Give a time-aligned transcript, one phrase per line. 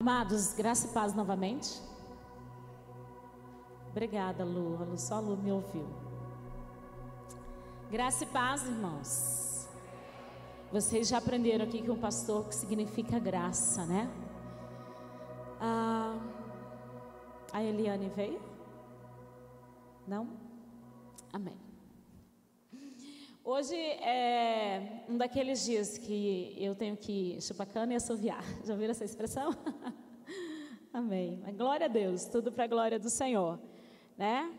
[0.00, 1.82] Amados, graça e paz novamente.
[3.90, 4.96] Obrigada, Lu.
[4.96, 5.88] Só a Lu me ouviu.
[7.90, 9.68] Graça e paz, irmãos.
[10.70, 14.08] Vocês já aprenderam aqui que um pastor que significa graça, né?
[15.60, 16.16] Ah,
[17.52, 18.40] a Eliane veio?
[20.06, 20.28] Não?
[21.32, 21.67] Amém.
[23.50, 28.44] Hoje é um daqueles dias que eu tenho que chupar cana e assoviar.
[28.62, 29.56] Já ouviram essa expressão?
[30.92, 31.42] Amém.
[31.56, 33.58] glória a Deus, tudo para a glória do Senhor,
[34.18, 34.54] né?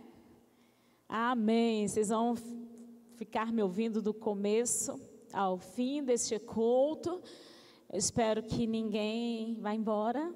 [1.07, 1.87] Amém.
[1.87, 2.33] Vocês vão
[3.13, 4.99] ficar me ouvindo do começo
[5.31, 7.21] ao fim deste culto.
[7.93, 10.33] Eu espero que ninguém vá embora.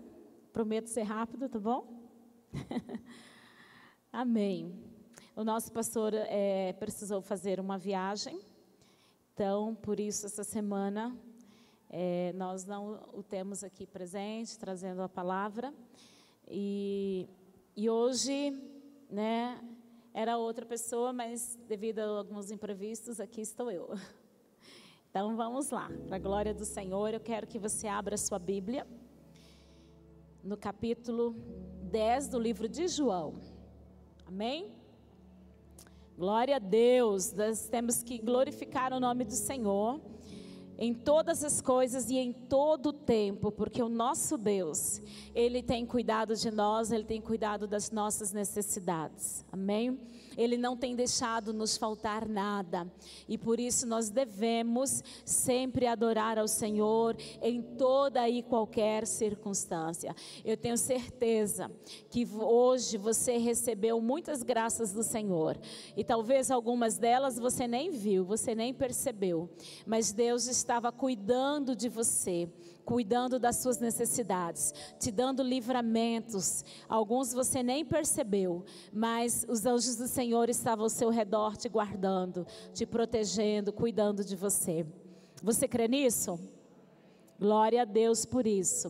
[0.51, 2.07] Prometo ser rápido, tá bom?
[4.13, 4.92] Amém.
[5.35, 8.39] O nosso pastor é, precisou fazer uma viagem,
[9.33, 11.17] então, por isso, essa semana,
[11.89, 15.73] é, nós não o temos aqui presente, trazendo a palavra.
[16.47, 17.27] E,
[17.75, 18.51] e hoje,
[19.09, 19.59] né,
[20.13, 23.89] era outra pessoa, mas devido a alguns imprevistos, aqui estou eu.
[25.09, 28.87] Então, vamos lá, para a glória do Senhor, eu quero que você abra sua Bíblia,
[30.43, 31.35] no capítulo
[31.83, 33.35] 10 do livro de João.
[34.25, 34.82] Amém?
[36.15, 39.99] Glória a Deus, nós temos que glorificar o nome do Senhor
[40.77, 45.01] em todas as coisas e em todo o tempo, porque o nosso Deus,
[45.33, 49.99] Ele tem cuidado de nós, Ele tem cuidado das nossas necessidades, amém?
[50.37, 52.91] Ele não tem deixado nos faltar nada.
[53.27, 60.15] E por isso nós devemos sempre adorar ao Senhor em toda e qualquer circunstância.
[60.43, 61.71] Eu tenho certeza
[62.09, 65.57] que hoje você recebeu muitas graças do Senhor.
[65.95, 69.49] E talvez algumas delas você nem viu, você nem percebeu.
[69.85, 72.49] Mas Deus estava cuidando de você
[72.85, 76.63] cuidando das suas necessidades, te dando livramentos.
[76.87, 82.45] Alguns você nem percebeu, mas os anjos do Senhor estavam ao seu redor te guardando,
[82.73, 84.85] te protegendo, cuidando de você.
[85.41, 86.39] Você crê nisso?
[87.43, 88.89] Glória a Deus por isso.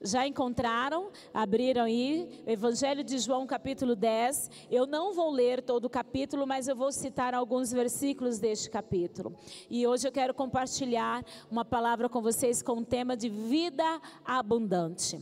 [0.00, 1.10] Já encontraram?
[1.34, 4.50] Abriram aí, Evangelho de João, capítulo 10.
[4.70, 9.34] Eu não vou ler todo o capítulo, mas eu vou citar alguns versículos deste capítulo.
[9.68, 15.20] E hoje eu quero compartilhar uma palavra com vocês com o tema de vida abundante.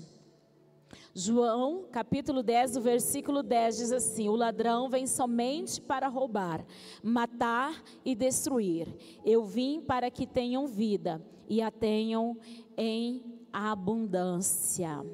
[1.12, 6.64] João, capítulo 10, o versículo 10 diz assim: O ladrão vem somente para roubar,
[7.02, 8.86] matar e destruir.
[9.24, 12.36] Eu vim para que tenham vida e a tenham
[12.78, 13.20] em
[13.52, 15.04] abundância.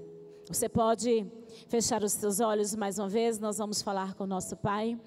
[0.46, 1.26] Você pode
[1.68, 5.00] fechar os seus olhos mais uma vez, nós vamos falar com o nosso Pai.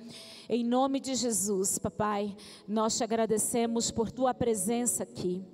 [0.50, 2.36] Em nome de Jesus, papai,
[2.68, 5.46] nós te agradecemos por tua presença aqui.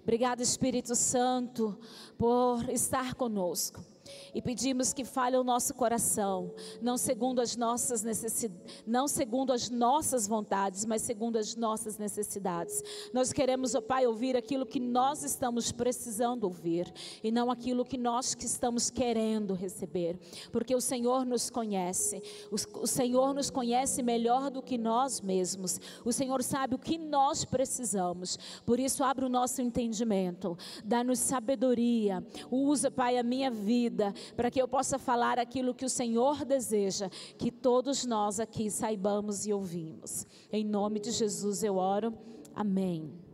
[0.00, 1.76] Obrigado, Espírito Santo,
[2.16, 3.84] por estar conosco
[4.34, 6.52] e pedimos que fale o nosso coração,
[6.82, 12.82] não segundo as nossas necessidades, não segundo as nossas vontades, mas segundo as nossas necessidades.
[13.12, 17.84] Nós queremos, ó oh Pai, ouvir aquilo que nós estamos precisando ouvir e não aquilo
[17.84, 20.18] que nós que estamos querendo receber,
[20.50, 22.22] porque o Senhor nos conhece.
[22.50, 25.80] O, o Senhor nos conhece melhor do que nós mesmos.
[26.04, 28.38] O Senhor sabe o que nós precisamos.
[28.66, 32.24] Por isso abre o nosso entendimento, dá-nos sabedoria.
[32.50, 37.08] Usa, Pai, a minha vida para que eu possa falar aquilo que o Senhor deseja,
[37.38, 40.26] que todos nós aqui saibamos e ouvimos.
[40.52, 42.16] Em nome de Jesus eu oro.
[42.54, 43.24] Amém.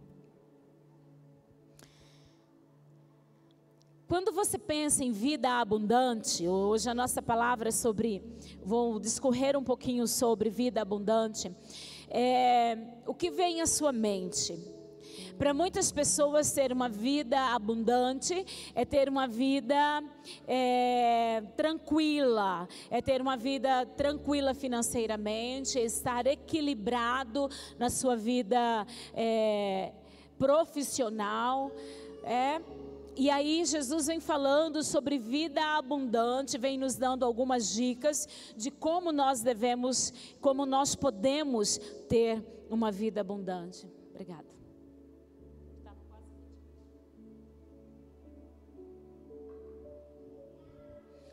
[4.10, 8.20] Quando você pensa em vida abundante, hoje a nossa palavra é sobre,
[8.60, 11.54] vou discorrer um pouquinho sobre vida abundante,
[12.08, 14.79] é, o que vem à sua mente?
[15.40, 20.04] Para muitas pessoas, ter uma vida abundante é ter uma vida
[20.46, 27.48] é, tranquila, é ter uma vida tranquila financeiramente, é estar equilibrado
[27.78, 29.94] na sua vida é,
[30.38, 31.72] profissional.
[32.22, 32.60] É,
[33.16, 39.10] e aí Jesus vem falando sobre vida abundante, vem nos dando algumas dicas de como
[39.10, 41.78] nós devemos, como nós podemos
[42.10, 43.88] ter uma vida abundante.
[44.10, 44.49] Obrigada.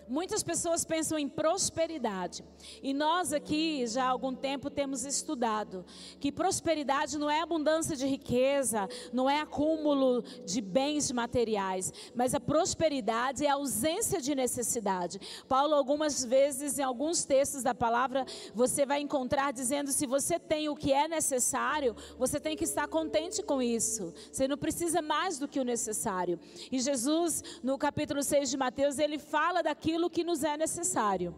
[0.08, 2.44] Muitas pessoas pensam em prosperidade.
[2.82, 5.86] E nós aqui, já há algum tempo, temos estudado
[6.20, 12.40] que prosperidade não é abundância de riqueza, não é acúmulo de bens materiais, mas a
[12.40, 15.20] prosperidade é a ausência de necessidade.
[15.48, 20.70] Paulo, algumas vezes, em alguns textos da palavra, você vai encontrar dizendo: se você tem
[20.70, 24.14] o que é necessário, você tem que estar contente com isso.
[24.32, 26.40] Você não precisa mais do que o necessário.
[26.72, 31.34] E Jesus, no capítulo 6 de Mateus, ele fala daquilo aquilo que nos é necessário.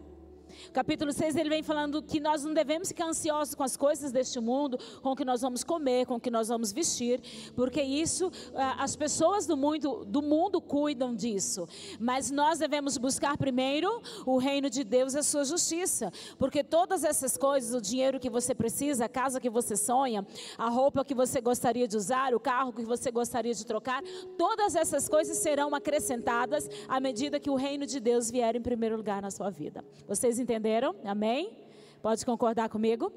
[0.72, 4.38] Capítulo 6 ele vem falando que nós não devemos ficar ansiosos com as coisas deste
[4.38, 7.20] mundo, com o que nós vamos comer, com o que nós vamos vestir,
[7.56, 8.30] porque isso
[8.78, 11.66] as pessoas do mundo, do mundo cuidam disso.
[11.98, 17.02] Mas nós devemos buscar primeiro o reino de Deus e a sua justiça, porque todas
[17.04, 20.26] essas coisas, o dinheiro que você precisa, a casa que você sonha,
[20.58, 24.02] a roupa que você gostaria de usar, o carro que você gostaria de trocar,
[24.36, 28.96] todas essas coisas serão acrescentadas à medida que o reino de Deus vier em primeiro
[28.96, 29.84] lugar na sua vida.
[30.06, 30.49] Vocês entenderam?
[30.50, 30.96] Entenderam?
[31.04, 31.56] Amém?
[32.02, 33.12] Pode concordar comigo?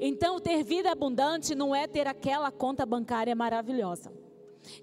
[0.00, 4.10] Então, ter vida abundante não é ter aquela conta bancária maravilhosa.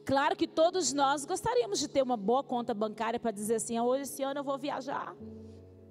[0.05, 3.83] Claro que todos nós gostaríamos de ter uma boa conta bancária para dizer assim: ah,
[3.83, 5.15] hoje, esse ano eu vou viajar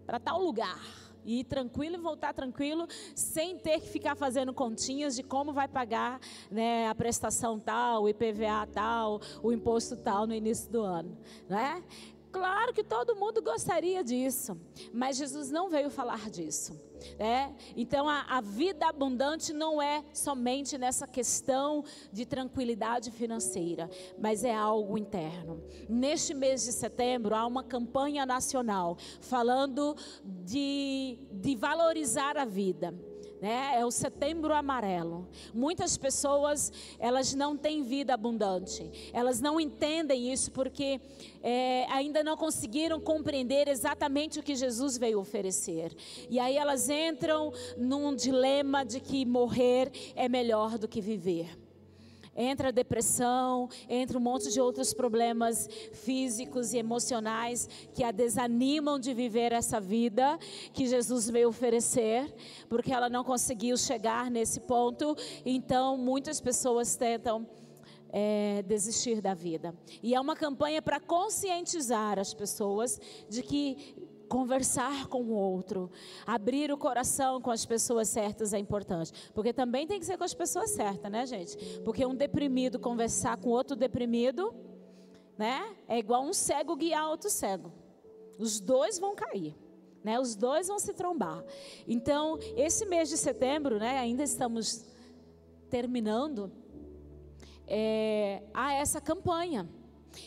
[0.07, 0.81] para tal lugar.
[1.25, 5.67] E ir tranquilo e voltar tranquilo, sem ter que ficar fazendo continhas de como vai
[5.67, 11.19] pagar né, a prestação tal, o IPVA tal, o imposto tal no início do ano.
[11.49, 11.83] Né?
[12.31, 14.59] Claro que todo mundo gostaria disso,
[14.93, 16.79] mas Jesus não veio falar disso.
[17.19, 17.55] Né?
[17.77, 23.89] Então a, a, vida abundante não é somente nessa questão de tranquilidade financeira,
[24.19, 25.63] mas é algo interno.
[25.89, 32.93] Neste mês de setembro há uma campanha nacional falando de, de valorizar a vida
[33.41, 33.73] né?
[33.75, 35.29] É o setembro amarelo.
[35.55, 39.11] Muitas pessoas, elas não têm vida abundante.
[39.13, 41.01] Elas não entendem isso porque
[41.43, 45.95] é, ainda não conseguiram compreender exatamente o que Jesus veio oferecer.
[46.29, 51.68] E aí elas entram num dilema de que morrer é melhor do que viver
[52.39, 58.99] entra a depressão, entra um monte de outros problemas físicos e emocionais que a desanimam
[58.99, 60.39] de viver essa vida
[60.73, 62.33] que Jesus veio oferecer,
[62.69, 65.17] porque ela não conseguiu chegar nesse ponto.
[65.45, 67.47] Então, muitas pessoas tentam.
[68.11, 69.75] É, desistir da vida.
[70.03, 72.99] E é uma campanha para conscientizar as pessoas
[73.29, 75.91] de que conversar com o outro,
[76.27, 79.13] abrir o coração com as pessoas certas é importante.
[79.35, 81.57] Porque também tem que ser com as pessoas certas, né, gente?
[81.81, 84.55] Porque um deprimido conversar com outro deprimido,
[85.37, 85.77] né?
[85.89, 87.73] É igual um cego guiar outro cego.
[88.39, 89.57] Os dois vão cair.
[90.05, 91.45] Né, os dois vão se trombar.
[91.87, 94.87] Então, esse mês de setembro, né, ainda estamos
[95.69, 96.53] terminando,
[97.67, 99.69] é, há essa campanha.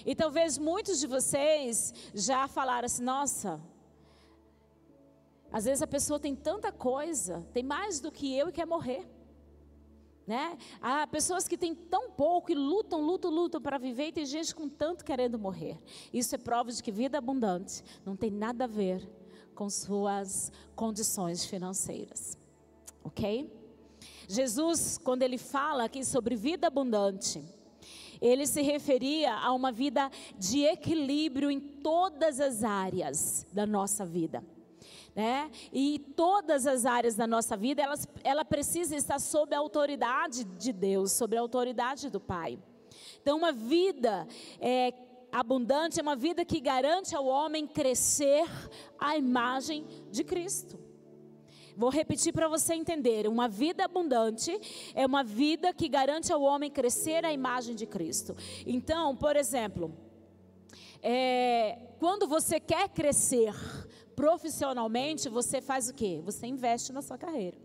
[0.05, 3.61] E talvez muitos de vocês já falaram assim: nossa,
[5.51, 9.05] às vezes a pessoa tem tanta coisa, tem mais do que eu e quer morrer.
[10.25, 10.57] Né?
[10.81, 14.55] Há pessoas que têm tão pouco e lutam, lutam, lutam para viver, e tem gente
[14.55, 15.77] com tanto querendo morrer.
[16.13, 19.05] Isso é prova de que vida abundante não tem nada a ver
[19.53, 22.37] com suas condições financeiras.
[23.03, 23.51] Ok?
[24.27, 27.43] Jesus, quando ele fala aqui sobre vida abundante,
[28.21, 34.41] ele se referia a uma vida de equilíbrio em todas as áreas da nossa vida
[35.15, 35.51] né?
[35.71, 40.71] E todas as áreas da nossa vida, elas, ela precisa estar sob a autoridade de
[40.71, 42.57] Deus, sob a autoridade do Pai.
[43.21, 44.27] Então, uma vida
[44.59, 44.93] é,
[45.31, 48.45] abundante é uma vida que garante ao homem crescer
[48.99, 50.79] à imagem de Cristo.
[51.75, 54.51] Vou repetir para você entender: uma vida abundante
[54.93, 58.35] é uma vida que garante ao homem crescer à imagem de Cristo.
[58.65, 59.93] Então, por exemplo,
[61.01, 63.53] é, quando você quer crescer
[64.15, 66.21] profissionalmente, você faz o quê?
[66.23, 67.57] Você investe na sua carreira.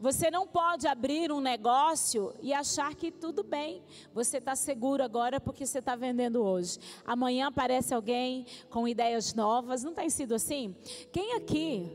[0.00, 3.82] Você não pode abrir um negócio e achar que tudo bem,
[4.12, 6.78] você está seguro agora porque você está vendendo hoje.
[7.04, 10.74] Amanhã aparece alguém com ideias novas, não tem sido assim?
[11.12, 11.90] Quem aqui,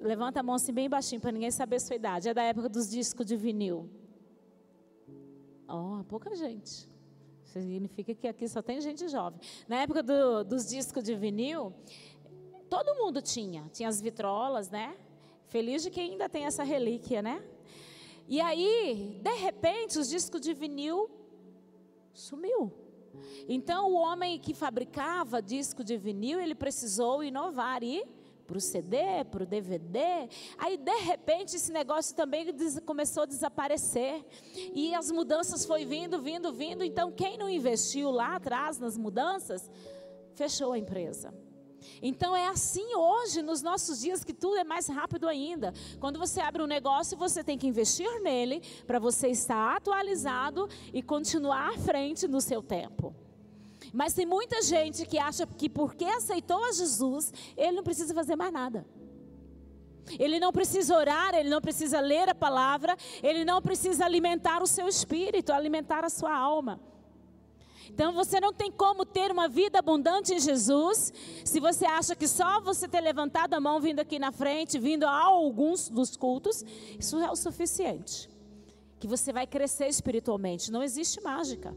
[0.00, 2.68] levanta a mão assim bem baixinho para ninguém saber a sua idade, é da época
[2.68, 3.88] dos discos de vinil?
[5.68, 6.88] Oh, pouca gente.
[7.44, 9.38] Significa que aqui só tem gente jovem.
[9.68, 11.72] Na época do, dos discos de vinil,
[12.74, 13.70] todo mundo tinha.
[13.72, 14.96] Tinha as vitrolas, né?
[15.46, 17.40] Feliz de quem ainda tem essa relíquia, né?
[18.26, 21.08] E aí, de repente, os discos de vinil
[22.12, 22.72] sumiu.
[23.48, 28.04] Então, o homem que fabricava disco de vinil, ele precisou inovar e
[28.44, 28.96] para o CD,
[29.30, 30.28] para o DVD.
[30.58, 32.44] Aí, de repente, esse negócio também
[32.84, 34.24] começou a desaparecer.
[34.74, 36.82] E as mudanças foi vindo, vindo, vindo.
[36.82, 39.70] Então, quem não investiu lá atrás nas mudanças,
[40.34, 41.43] fechou a empresa.
[42.02, 45.72] Então é assim hoje, nos nossos dias, que tudo é mais rápido ainda.
[46.00, 51.02] Quando você abre um negócio, você tem que investir nele para você estar atualizado e
[51.02, 53.14] continuar à frente no seu tempo.
[53.92, 58.36] Mas tem muita gente que acha que porque aceitou a Jesus, ele não precisa fazer
[58.36, 58.86] mais nada.
[60.18, 64.66] Ele não precisa orar, ele não precisa ler a palavra, ele não precisa alimentar o
[64.66, 66.80] seu espírito, alimentar a sua alma.
[67.90, 71.12] Então você não tem como ter uma vida abundante em Jesus
[71.44, 75.04] se você acha que só você ter levantado a mão vindo aqui na frente, vindo
[75.04, 76.64] a alguns dos cultos,
[76.98, 78.28] isso é o suficiente.
[78.98, 80.72] Que você vai crescer espiritualmente.
[80.72, 81.76] Não existe mágica.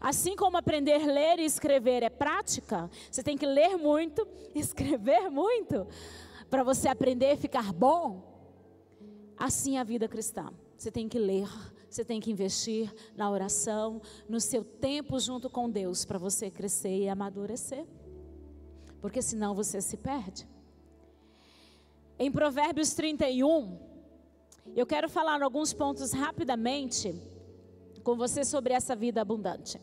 [0.00, 5.30] Assim como aprender a ler e escrever é prática, você tem que ler muito, escrever
[5.30, 5.86] muito,
[6.48, 8.32] para você aprender a ficar bom.
[9.36, 10.52] Assim é a vida cristã.
[10.76, 11.48] Você tem que ler,
[11.94, 17.04] você tem que investir na oração, no seu tempo junto com Deus para você crescer
[17.04, 17.86] e amadurecer.
[19.00, 20.44] Porque senão você se perde.
[22.18, 23.78] Em Provérbios 31,
[24.74, 27.14] eu quero falar alguns pontos rapidamente
[28.02, 29.80] com você sobre essa vida abundante.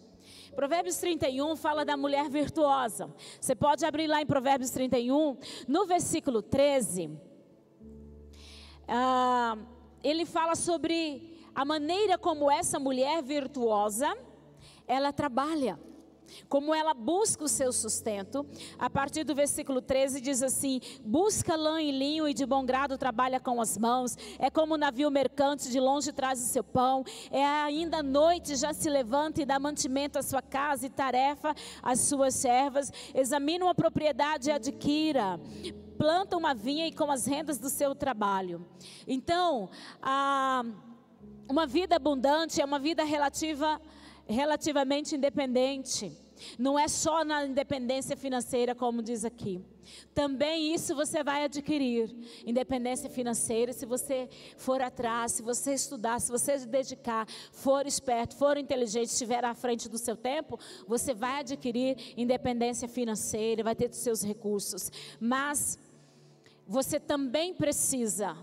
[0.53, 3.09] Provérbios 31 fala da mulher virtuosa.
[3.39, 7.09] Você pode abrir lá em Provérbios 31, no versículo 13.
[8.85, 9.57] Ah,
[10.03, 14.15] ele fala sobre a maneira como essa mulher virtuosa,
[14.88, 15.79] ela trabalha,
[16.48, 18.46] como ela busca o seu sustento.
[18.79, 22.98] A partir do versículo 13 diz assim: Busca lã e linho e de bom grado
[22.98, 24.17] trabalha com as mãos.
[24.39, 27.03] É como um navio mercante, de longe traz o seu pão.
[27.29, 31.53] É ainda à noite já se levanta e dá mantimento à sua casa e tarefa
[31.84, 32.91] às suas servas.
[33.13, 35.39] Examina uma propriedade e adquira
[35.98, 38.65] planta uma vinha e com as rendas do seu trabalho.
[39.05, 39.70] Então,
[40.01, 40.63] a
[41.50, 43.81] uma vida abundante é uma vida relativa,
[44.27, 46.12] relativamente independente.
[46.57, 49.62] Não é só na independência financeira, como diz aqui.
[50.13, 52.13] Também isso você vai adquirir.
[52.45, 58.36] Independência financeira, se você for atrás, se você estudar, se você se dedicar, for esperto,
[58.36, 63.89] for inteligente, estiver à frente do seu tempo, você vai adquirir independência financeira, vai ter
[63.89, 64.91] os seus recursos.
[65.19, 65.77] Mas
[66.67, 68.38] você também precisa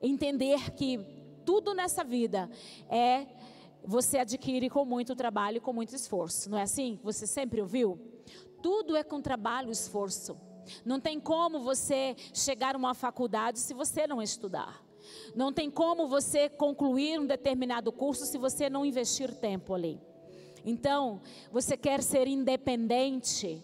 [0.00, 1.19] entender que
[1.50, 2.48] tudo nessa vida
[2.88, 3.26] é
[3.84, 6.48] você adquire com muito trabalho e com muito esforço.
[6.48, 7.00] Não é assim?
[7.02, 7.98] Você sempre ouviu?
[8.62, 10.38] Tudo é com trabalho e esforço.
[10.84, 14.80] Não tem como você chegar a uma faculdade se você não estudar.
[15.34, 20.00] Não tem como você concluir um determinado curso se você não investir tempo ali.
[20.64, 23.60] Então, você quer ser independente,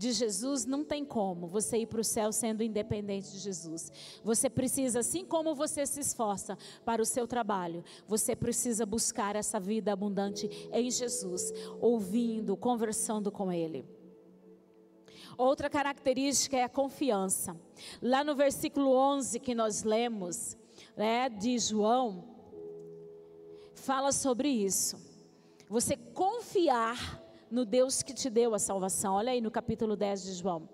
[0.00, 3.92] de Jesus, não tem como você ir para o céu sendo independente de Jesus.
[4.24, 9.60] Você precisa, assim como você se esforça para o seu trabalho, você precisa buscar essa
[9.60, 11.52] vida abundante em Jesus,
[11.82, 13.84] ouvindo, conversando com Ele.
[15.36, 17.54] Outra característica é a confiança.
[18.00, 20.56] Lá no versículo 11 que nós lemos,
[20.96, 22.24] né, de João,
[23.74, 24.96] fala sobre isso.
[25.68, 29.14] Você confiar no Deus que te deu a salvação.
[29.14, 30.68] Olha aí no capítulo 10 de João.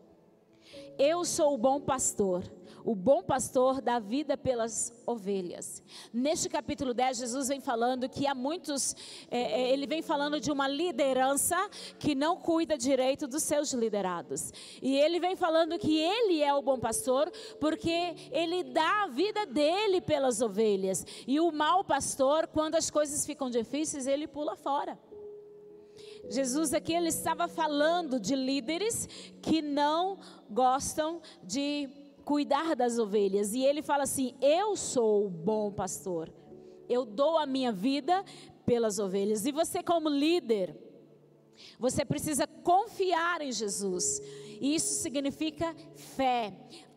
[0.98, 2.42] Eu sou o bom pastor.
[2.84, 5.82] O bom pastor dá vida pelas ovelhas.
[6.12, 8.94] Neste capítulo 10, Jesus vem falando que há muitos,
[9.28, 11.56] é, é, ele vem falando de uma liderança
[11.98, 14.52] que não cuida direito dos seus liderados.
[14.80, 17.28] E ele vem falando que ele é o bom pastor
[17.60, 21.04] porque ele dá a vida dele pelas ovelhas.
[21.26, 24.96] E o mau pastor, quando as coisas ficam difíceis, ele pula fora.
[26.28, 29.08] Jesus aqui ele estava falando de líderes
[29.40, 30.18] que não
[30.50, 31.88] gostam de
[32.24, 33.54] cuidar das ovelhas.
[33.54, 36.32] E ele fala assim: Eu sou o bom pastor.
[36.88, 38.24] Eu dou a minha vida
[38.64, 39.46] pelas ovelhas.
[39.46, 40.76] E você, como líder,
[41.78, 44.20] você precisa confiar em Jesus.
[44.60, 46.52] E isso significa fé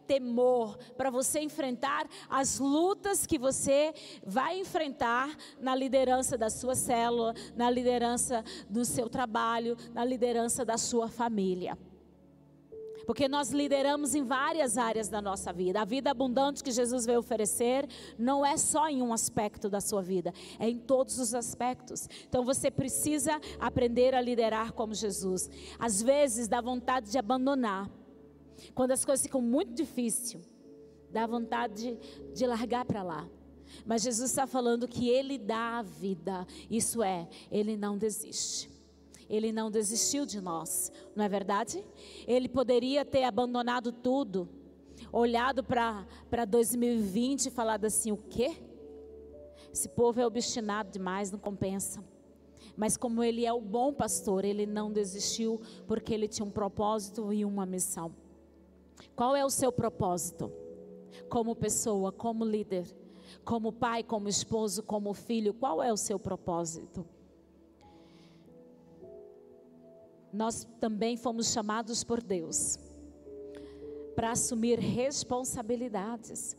[0.09, 3.93] temor, para você enfrentar as lutas que você
[4.25, 10.79] vai enfrentar na liderança da sua célula, na liderança do seu trabalho, na liderança da
[10.79, 11.77] sua família.
[13.05, 15.81] Porque nós lideramos em várias áreas da nossa vida.
[15.81, 17.87] A vida abundante que Jesus veio oferecer
[18.17, 22.07] não é só em um aspecto da sua vida, é em todos os aspectos.
[22.27, 25.49] Então você precisa aprender a liderar como Jesus.
[25.77, 27.89] Às vezes dá vontade de abandonar,
[28.73, 30.47] quando as coisas ficam muito difíceis,
[31.11, 33.29] dá vontade de, de largar para lá.
[33.85, 38.69] Mas Jesus está falando que Ele dá a vida, isso é, Ele não desiste.
[39.29, 41.85] Ele não desistiu de nós, não é verdade?
[42.27, 44.49] Ele poderia ter abandonado tudo,
[45.11, 48.57] olhado para 2020 e falado assim: o quê?
[49.71, 52.03] Esse povo é obstinado demais, não compensa.
[52.75, 57.31] Mas como ele é o bom pastor, ele não desistiu porque ele tinha um propósito
[57.31, 58.15] e uma missão.
[59.19, 60.49] Qual é o seu propósito?
[61.27, 62.88] Como pessoa, como líder,
[63.43, 67.05] como pai, como esposo, como filho, qual é o seu propósito?
[70.31, 72.79] Nós também fomos chamados por Deus
[74.15, 76.55] para assumir responsabilidades.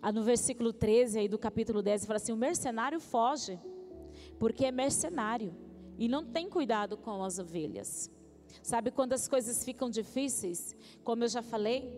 [0.00, 3.58] Ah, no versículo 13 aí do capítulo 10, fala assim: o mercenário foge
[4.38, 5.52] porque é mercenário
[5.98, 8.08] e não tem cuidado com as ovelhas.
[8.62, 10.74] Sabe quando as coisas ficam difíceis?
[11.04, 11.92] Como eu já falei,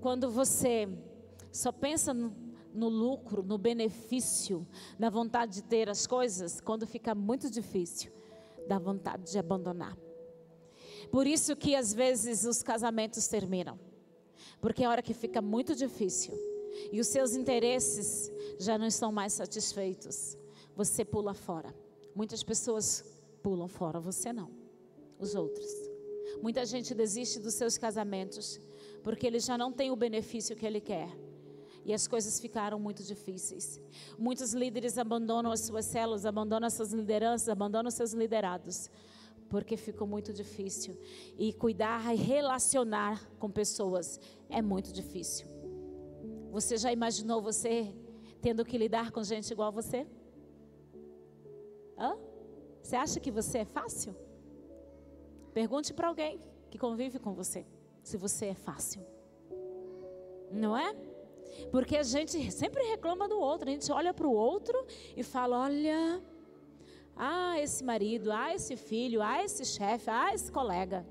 [0.00, 0.88] quando você
[1.50, 2.34] só pensa no,
[2.72, 4.66] no lucro, no benefício,
[4.98, 8.12] na vontade de ter as coisas, quando fica muito difícil,
[8.68, 9.96] dá vontade de abandonar.
[11.10, 13.78] Por isso que às vezes os casamentos terminam.
[14.60, 16.34] Porque é a hora que fica muito difícil
[16.92, 20.36] e os seus interesses já não estão mais satisfeitos,
[20.74, 21.74] você pula fora.
[22.14, 23.04] Muitas pessoas
[23.42, 24.63] pulam fora, você não.
[25.18, 25.70] Os outros.
[26.42, 28.60] Muita gente desiste dos seus casamentos
[29.04, 31.08] porque ele já não tem o benefício que ele quer.
[31.84, 33.78] E as coisas ficaram muito difíceis.
[34.18, 38.90] Muitos líderes abandonam as suas células, abandonam as suas lideranças, abandonam os seus liderados,
[39.50, 40.98] porque ficou muito difícil.
[41.38, 44.18] E cuidar e relacionar com pessoas
[44.48, 45.46] é muito difícil.
[46.50, 47.94] Você já imaginou você
[48.40, 50.06] tendo que lidar com gente igual você?
[51.98, 52.16] Hã?
[52.82, 54.16] Você acha que você é fácil?
[55.54, 57.64] Pergunte para alguém que convive com você
[58.02, 59.00] se você é fácil.
[60.50, 60.94] Não é?
[61.70, 64.84] Porque a gente sempre reclama do outro, a gente olha para o outro
[65.16, 66.20] e fala: olha,
[67.16, 71.06] ah, esse marido, ah, esse filho, ah, esse chefe, ah, esse colega.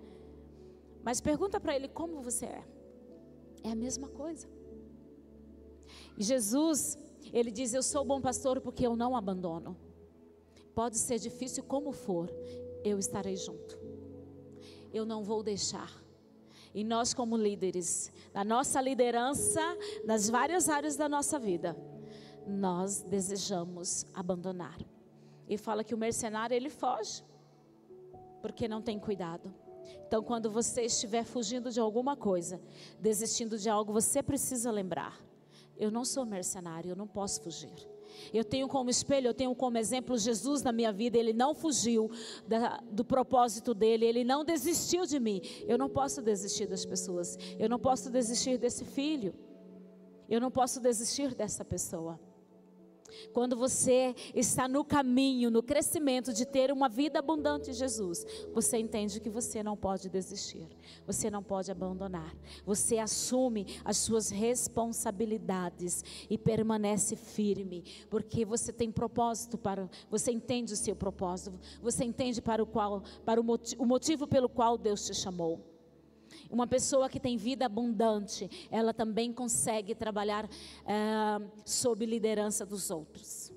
[1.01, 2.63] Mas pergunta para ele como você é.
[3.63, 4.47] É a mesma coisa.
[6.17, 6.97] E Jesus,
[7.31, 9.77] ele diz: Eu sou bom pastor porque eu não abandono.
[10.75, 12.29] Pode ser difícil como for,
[12.83, 13.82] eu estarei junto.
[14.93, 15.91] Eu não vou deixar.
[16.73, 19.61] E nós, como líderes, na nossa liderança,
[20.05, 21.75] nas várias áreas da nossa vida,
[22.47, 24.77] nós desejamos abandonar.
[25.47, 27.23] E fala que o mercenário ele foge,
[28.41, 29.53] porque não tem cuidado.
[30.07, 32.61] Então, quando você estiver fugindo de alguma coisa,
[32.99, 35.19] desistindo de algo, você precisa lembrar:
[35.77, 37.92] eu não sou mercenário, eu não posso fugir.
[38.33, 41.17] Eu tenho como espelho, eu tenho como exemplo Jesus na minha vida.
[41.17, 42.09] Ele não fugiu
[42.47, 45.41] da, do propósito dele, ele não desistiu de mim.
[45.67, 49.33] Eu não posso desistir das pessoas, eu não posso desistir desse filho,
[50.29, 52.19] eu não posso desistir dessa pessoa.
[53.31, 58.77] Quando você está no caminho, no crescimento de ter uma vida abundante em Jesus, você
[58.77, 60.67] entende que você não pode desistir,
[61.05, 62.35] você não pode abandonar.
[62.65, 70.73] Você assume as suas responsabilidades e permanece firme, porque você tem propósito para, você entende
[70.73, 74.77] o seu propósito, você entende para o qual, para o motivo, o motivo pelo qual
[74.77, 75.72] Deus te chamou.
[76.49, 83.51] Uma pessoa que tem vida abundante, ela também consegue trabalhar uh, sob liderança dos outros.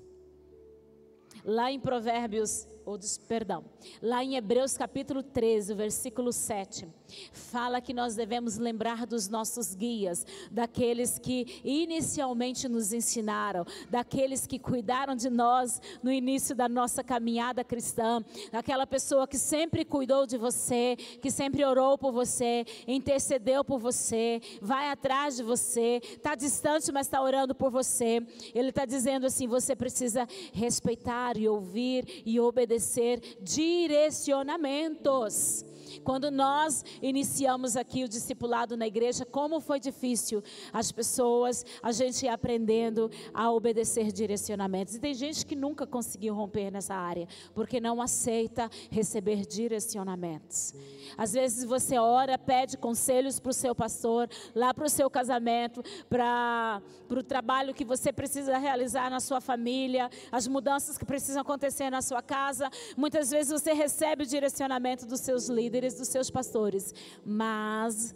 [1.43, 3.65] Lá em Provérbios ou perdão,
[4.01, 6.87] lá em Hebreus capítulo 13, versículo 7,
[7.31, 14.59] fala que nós devemos lembrar dos nossos guias, daqueles que inicialmente nos ensinaram, daqueles que
[14.59, 20.37] cuidaram de nós no início da nossa caminhada cristã, daquela pessoa que sempre cuidou de
[20.37, 26.91] você, que sempre orou por você, intercedeu por você, vai atrás de você, está distante,
[26.91, 28.21] mas está orando por você.
[28.53, 35.65] Ele está dizendo assim: você precisa respeitar e ouvir e obedecer direcionamentos.
[36.03, 42.25] Quando nós iniciamos aqui o discipulado na igreja, como foi difícil as pessoas, a gente
[42.25, 44.95] ir aprendendo a obedecer direcionamentos.
[44.95, 50.73] E tem gente que nunca conseguiu romper nessa área, porque não aceita receber direcionamentos.
[51.17, 55.83] Às vezes você ora, pede conselhos para o seu pastor, lá para o seu casamento,
[56.09, 61.89] para o trabalho que você precisa realizar na sua família, as mudanças que precisam acontecer
[61.89, 62.69] na sua casa.
[62.95, 66.86] Muitas vezes você recebe o direcionamento dos seus líderes, dos seus pastores,
[67.25, 68.13] mas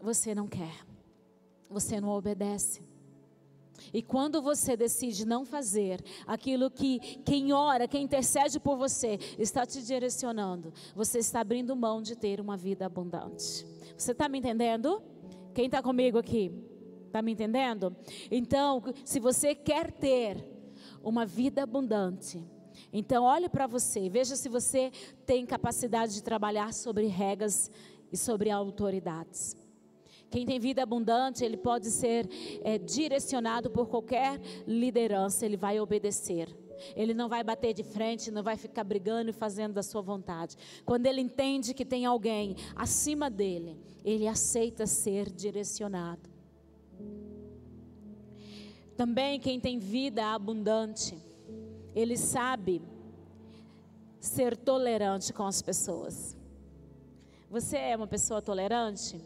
[0.00, 0.74] você não quer,
[1.68, 2.82] você não obedece.
[3.92, 9.64] E quando você decide não fazer aquilo que quem ora, quem intercede por você, está
[9.64, 13.66] te direcionando, você está abrindo mão de ter uma vida abundante.
[13.96, 15.02] Você está me entendendo?
[15.54, 16.52] Quem está comigo aqui?
[17.06, 17.96] Está me entendendo?
[18.30, 20.46] Então, se você quer ter
[21.02, 22.44] uma vida abundante,
[22.92, 24.90] então olhe para você, veja se você
[25.26, 27.70] tem capacidade de trabalhar sobre regras
[28.12, 29.56] e sobre autoridades.
[30.30, 32.28] Quem tem vida abundante, ele pode ser
[32.62, 36.48] é, direcionado por qualquer liderança, ele vai obedecer.
[36.96, 40.56] Ele não vai bater de frente, não vai ficar brigando e fazendo da sua vontade.
[40.84, 46.30] Quando ele entende que tem alguém acima dele, ele aceita ser direcionado.
[48.96, 51.18] Também quem tem vida abundante,
[51.94, 52.82] ele sabe
[54.18, 56.36] ser tolerante com as pessoas.
[57.50, 59.20] Você é uma pessoa tolerante?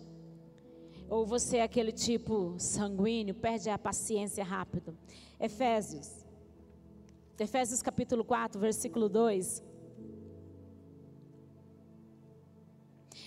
[1.08, 4.96] Ou você é aquele tipo sanguíneo, perde a paciência rápido?
[5.38, 6.24] Efésios.
[7.38, 9.62] Efésios capítulo 4, versículo 2.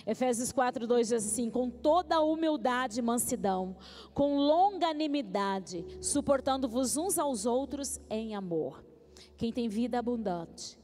[0.06, 3.76] Efésios 4, 2 diz assim: com toda humildade e mansidão,
[4.14, 8.87] com longanimidade, suportando-vos uns aos outros em amor.
[9.38, 10.76] Quem tem vida abundante,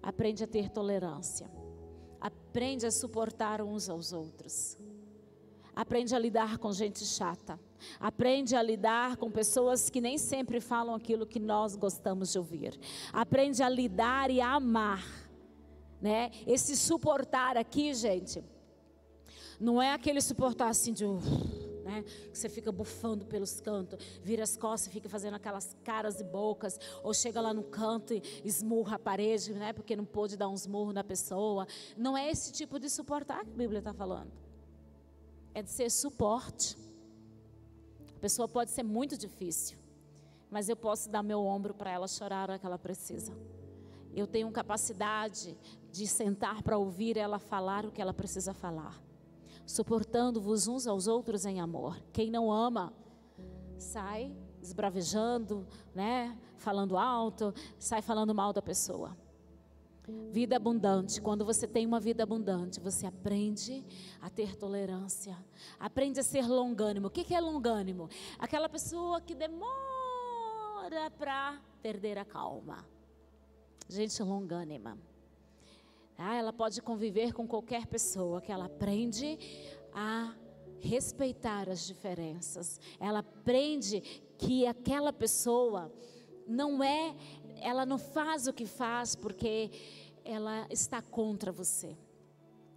[0.00, 1.50] aprende a ter tolerância,
[2.20, 4.78] aprende a suportar uns aos outros,
[5.74, 7.58] aprende a lidar com gente chata,
[7.98, 12.78] aprende a lidar com pessoas que nem sempre falam aquilo que nós gostamos de ouvir,
[13.12, 15.04] aprende a lidar e a amar,
[16.00, 16.30] né?
[16.46, 18.40] Esse suportar aqui, gente,
[19.64, 21.06] não é aquele suportar assim de
[21.84, 22.02] né?
[22.30, 26.78] Que você fica bufando pelos cantos, vira as costas, fica fazendo aquelas caras e bocas,
[27.02, 29.72] ou chega lá no canto e esmurra a parede, né?
[29.72, 31.66] Porque não pôde dar uns murros na pessoa.
[31.96, 34.32] Não é esse tipo de suportar que a Bíblia está falando.
[35.54, 36.76] É de ser suporte.
[38.16, 39.76] A pessoa pode ser muito difícil,
[40.50, 43.32] mas eu posso dar meu ombro para ela chorar a que ela precisa.
[44.14, 45.56] Eu tenho capacidade
[45.92, 49.03] de sentar para ouvir ela falar o que ela precisa falar
[49.66, 52.00] suportando-vos uns aos outros em amor.
[52.12, 52.92] Quem não ama,
[53.76, 56.36] sai esbravejando, né?
[56.56, 59.16] Falando alto, sai falando mal da pessoa.
[60.30, 61.20] Vida abundante.
[61.20, 63.84] Quando você tem uma vida abundante, você aprende
[64.20, 65.36] a ter tolerância,
[65.78, 67.06] aprende a ser longânimo.
[67.06, 68.08] O que é longânimo?
[68.38, 72.84] Aquela pessoa que demora para perder a calma.
[73.88, 74.98] Gente longânima.
[76.16, 79.38] Ah, ela pode conviver com qualquer pessoa, que ela aprende
[79.92, 80.34] a
[80.80, 82.80] respeitar as diferenças.
[83.00, 84.00] Ela aprende
[84.38, 85.92] que aquela pessoa
[86.46, 87.14] não é,
[87.60, 89.70] ela não faz o que faz porque
[90.24, 91.96] ela está contra você.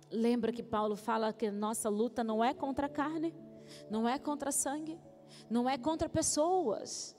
[0.09, 3.35] Lembra que Paulo fala que nossa luta não é contra a carne,
[3.89, 4.97] não é contra sangue,
[5.49, 7.15] não é contra pessoas.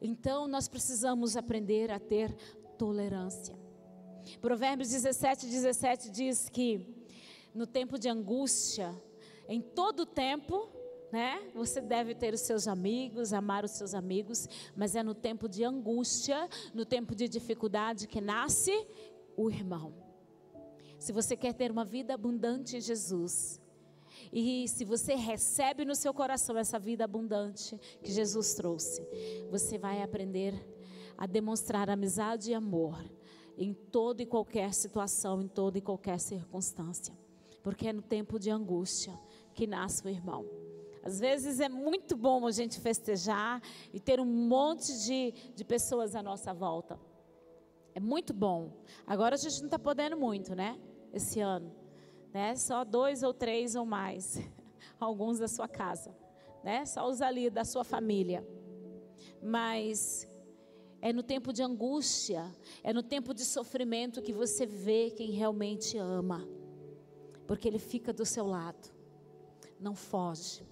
[0.00, 2.32] Então nós precisamos aprender a ter
[2.78, 3.57] tolerância.
[4.40, 6.86] Provérbios 17, 17 diz que
[7.54, 8.94] no tempo de angústia,
[9.48, 10.68] em todo tempo,
[11.10, 11.50] né?
[11.54, 15.64] Você deve ter os seus amigos, amar os seus amigos, mas é no tempo de
[15.64, 18.72] angústia, no tempo de dificuldade que nasce
[19.36, 19.94] o irmão.
[20.98, 23.60] Se você quer ter uma vida abundante em Jesus,
[24.32, 29.06] e se você recebe no seu coração essa vida abundante que Jesus trouxe,
[29.50, 30.54] você vai aprender
[31.16, 32.98] a demonstrar amizade e amor
[33.58, 37.12] em toda e qualquer situação, em toda e qualquer circunstância.
[37.62, 39.18] Porque é no tempo de angústia
[39.52, 40.46] que nasce o irmão.
[41.02, 43.60] Às vezes é muito bom a gente festejar
[43.92, 46.98] e ter um monte de, de pessoas à nossa volta.
[47.94, 48.70] É muito bom.
[49.06, 50.78] Agora a gente não está podendo muito, né?
[51.12, 51.72] Esse ano.
[52.32, 52.54] Né?
[52.54, 54.40] Só dois ou três ou mais.
[55.00, 56.14] Alguns da sua casa.
[56.62, 56.84] Né?
[56.84, 58.46] Só os ali da sua família.
[59.42, 60.28] Mas
[61.00, 65.96] é no tempo de angústia, é no tempo de sofrimento que você vê quem realmente
[65.96, 66.46] ama,
[67.46, 68.90] porque Ele fica do seu lado,
[69.80, 70.66] não foge,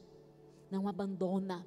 [0.70, 1.66] não abandona.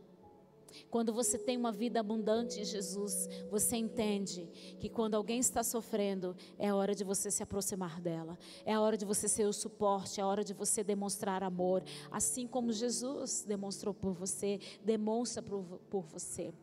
[0.89, 4.48] Quando você tem uma vida abundante em Jesus, você entende
[4.80, 9.04] que quando alguém está sofrendo, é hora de você se aproximar dela, é hora de
[9.04, 14.13] você ser o suporte, é hora de você demonstrar amor, assim como Jesus demonstrou por
[14.13, 16.54] você, demonstra por, por você.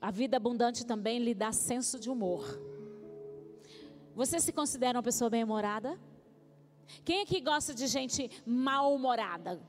[0.00, 2.44] A vida abundante também lhe dá senso de humor.
[4.14, 5.98] Você se considera uma pessoa bem-humorada?
[7.04, 9.60] Quem aqui gosta de gente mal-humorada?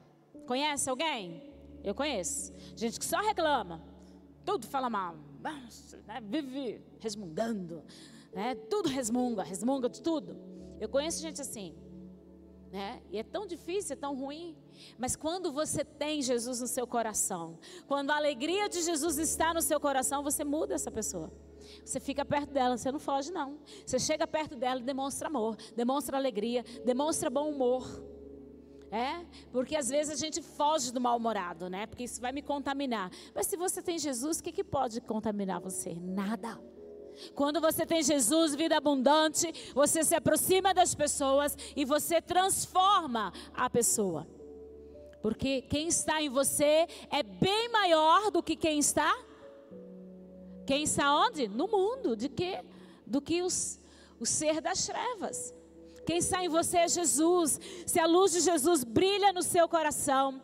[0.47, 1.41] Conhece alguém?
[1.83, 2.53] Eu conheço.
[2.75, 3.81] Gente que só reclama,
[4.45, 6.21] tudo fala mal, né?
[6.21, 7.83] vive resmungando,
[8.33, 8.55] né?
[8.69, 10.37] tudo resmunga, resmunga de tudo.
[10.79, 11.75] Eu conheço gente assim.
[12.71, 13.01] Né?
[13.11, 14.55] E é tão difícil, é tão ruim.
[14.97, 19.61] Mas quando você tem Jesus no seu coração, quando a alegria de Jesus está no
[19.61, 21.31] seu coração, você muda essa pessoa.
[21.83, 23.59] Você fica perto dela, você não foge, não.
[23.85, 27.85] Você chega perto dela e demonstra amor, demonstra alegria, demonstra bom humor.
[28.89, 29.25] É?
[29.51, 31.87] Porque às vezes a gente foge do mal-humorado, né?
[31.87, 33.09] Porque isso vai me contaminar.
[33.33, 35.93] Mas se você tem Jesus, o que, que pode contaminar você?
[35.93, 36.59] Nada.
[37.35, 43.69] Quando você tem Jesus, vida abundante, você se aproxima das pessoas e você transforma a
[43.69, 44.27] pessoa.
[45.21, 49.15] Porque quem está em você é bem maior do que quem está
[50.65, 51.47] Quem está onde?
[51.47, 52.15] No mundo.
[52.15, 52.63] De quê?
[53.05, 53.79] Do que os,
[54.19, 55.53] o ser das trevas.
[56.05, 57.59] Quem está em você é Jesus.
[57.85, 60.41] Se a luz de Jesus brilha no seu coração,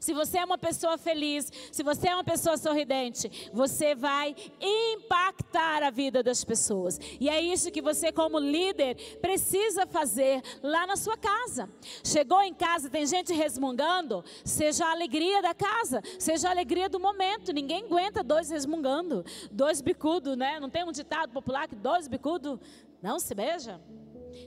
[0.00, 5.82] se você é uma pessoa feliz, se você é uma pessoa sorridente, você vai impactar
[5.82, 6.98] a vida das pessoas.
[7.20, 11.68] E é isso que você, como líder, precisa fazer lá na sua casa.
[12.04, 17.00] Chegou em casa, tem gente resmungando, seja a alegria da casa, seja a alegria do
[17.00, 17.52] momento.
[17.52, 20.58] Ninguém aguenta dois resmungando, dois bicudos, né?
[20.60, 22.58] Não tem um ditado popular que dois bicudos
[23.02, 23.80] não se beija?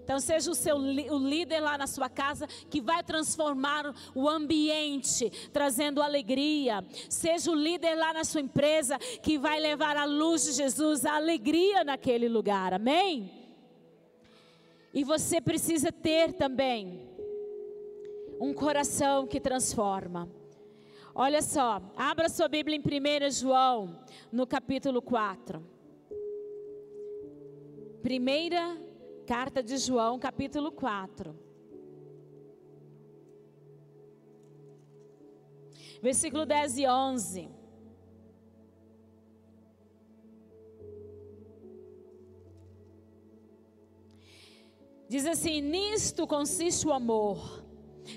[0.03, 5.29] Então seja o seu o líder lá na sua casa que vai transformar o ambiente,
[5.51, 6.83] trazendo alegria.
[7.09, 11.15] Seja o líder lá na sua empresa que vai levar a luz de Jesus, a
[11.15, 12.73] alegria naquele lugar.
[12.73, 13.31] Amém?
[14.93, 17.09] E você precisa ter também
[18.39, 20.29] um coração que transforma.
[21.13, 23.99] Olha só, abra sua Bíblia em 1 João,
[24.31, 25.61] no capítulo 4.
[28.01, 28.77] Primeira
[29.25, 31.35] Carta de João, capítulo 4.
[36.01, 37.49] Versículo 10 e 11.
[45.07, 47.61] Diz assim: Nisto consiste o amor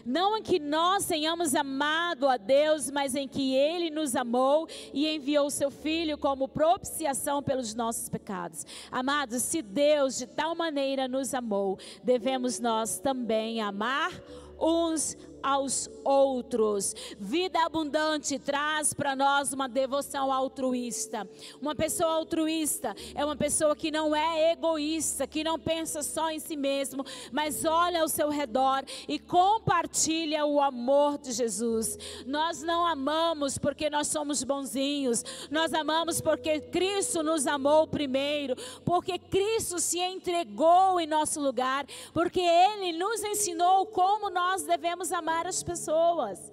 [0.04, 5.08] não em que nós tenhamos amado a Deus, mas em que Ele nos amou e
[5.08, 8.66] enviou seu Filho como propiciação pelos nossos pecados.
[8.90, 14.12] Amados, se Deus de tal maneira nos amou, devemos nós também amar
[14.58, 16.94] uns aos outros.
[17.20, 21.28] Vida abundante traz para nós uma devoção altruísta.
[21.60, 26.38] Uma pessoa altruísta é uma pessoa que não é egoísta, que não pensa só em
[26.38, 31.98] si mesmo, mas olha ao seu redor e compartilha o amor de Jesus.
[32.26, 39.18] Nós não amamos porque nós somos bonzinhos, nós amamos porque Cristo nos amou primeiro, porque
[39.18, 45.46] Cristo se entregou em nosso lugar, porque Ele nos ensinou como nós devemos amar amar
[45.48, 46.52] as pessoas.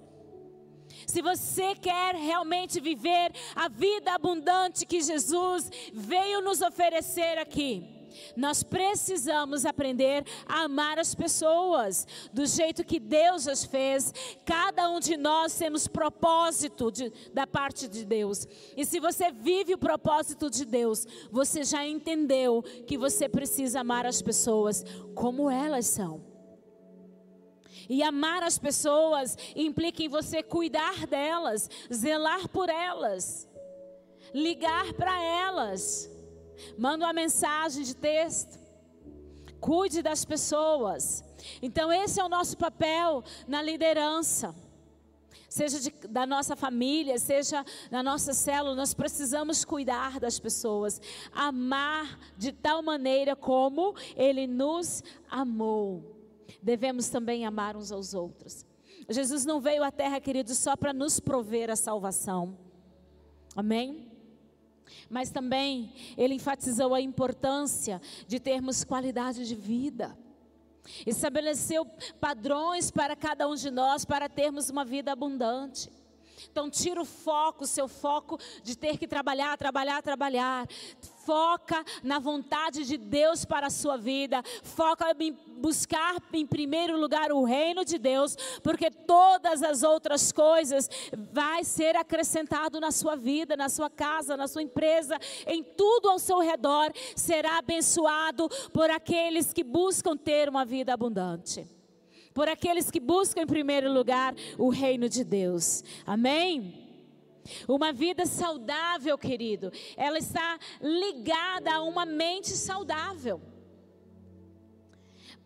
[1.06, 7.88] Se você quer realmente viver a vida abundante que Jesus veio nos oferecer aqui,
[8.36, 14.12] nós precisamos aprender a amar as pessoas do jeito que Deus as fez.
[14.44, 18.46] Cada um de nós temos propósito de, da parte de Deus.
[18.76, 24.04] E se você vive o propósito de Deus, você já entendeu que você precisa amar
[24.04, 26.31] as pessoas como elas são.
[27.88, 33.48] E amar as pessoas implica em você cuidar delas, zelar por elas,
[34.34, 36.10] ligar para elas.
[36.78, 38.60] Manda uma mensagem de texto.
[39.60, 41.24] Cuide das pessoas.
[41.60, 44.54] Então, esse é o nosso papel na liderança.
[45.48, 50.98] Seja de, da nossa família, seja na nossa célula, nós precisamos cuidar das pessoas,
[51.30, 56.11] amar de tal maneira como Ele nos amou
[56.62, 58.64] devemos também amar uns aos outros.
[59.08, 62.56] Jesus não veio à terra, queridos, só para nos prover a salvação.
[63.56, 64.10] Amém?
[65.10, 70.16] Mas também ele enfatizou a importância de termos qualidade de vida.
[71.06, 71.86] Estabeleceu
[72.20, 75.90] padrões para cada um de nós para termos uma vida abundante.
[76.50, 80.66] Então, tira o foco, seu foco de ter que trabalhar, trabalhar, trabalhar.
[81.24, 84.42] Foca na vontade de Deus para a sua vida.
[84.62, 90.90] Foca em buscar em primeiro lugar o reino de Deus, porque todas as outras coisas
[91.32, 96.18] vai ser acrescentado na sua vida, na sua casa, na sua empresa, em tudo ao
[96.18, 101.66] seu redor será abençoado por aqueles que buscam ter uma vida abundante
[102.34, 105.84] por aqueles que buscam em primeiro lugar o reino de Deus.
[106.06, 106.81] Amém?
[107.66, 113.40] Uma vida saudável, querido, ela está ligada a uma mente saudável.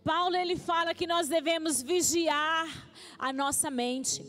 [0.05, 2.69] Paulo ele fala que nós devemos vigiar
[3.19, 4.25] a nossa mente,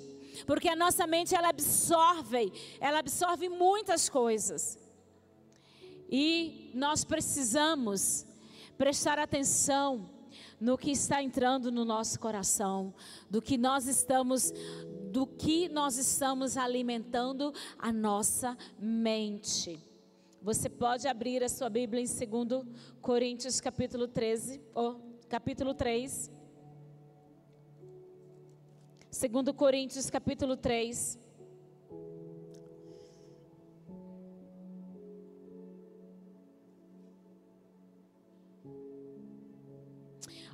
[0.45, 4.79] porque a nossa mente ela absorve, ela absorve muitas coisas.
[6.09, 8.25] E nós precisamos
[8.77, 10.09] prestar atenção
[10.59, 12.93] no que está entrando no nosso coração,
[13.29, 14.51] do que nós estamos
[15.17, 19.83] do que nós estamos alimentando a nossa mente.
[20.43, 22.63] Você pode abrir a sua Bíblia em 2
[23.01, 26.31] Coríntios capítulo 13, ou capítulo 3.
[29.09, 31.17] 2 Coríntios capítulo 3.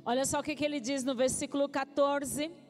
[0.06, 2.64] Olha só o que, que ele diz no versículo 14.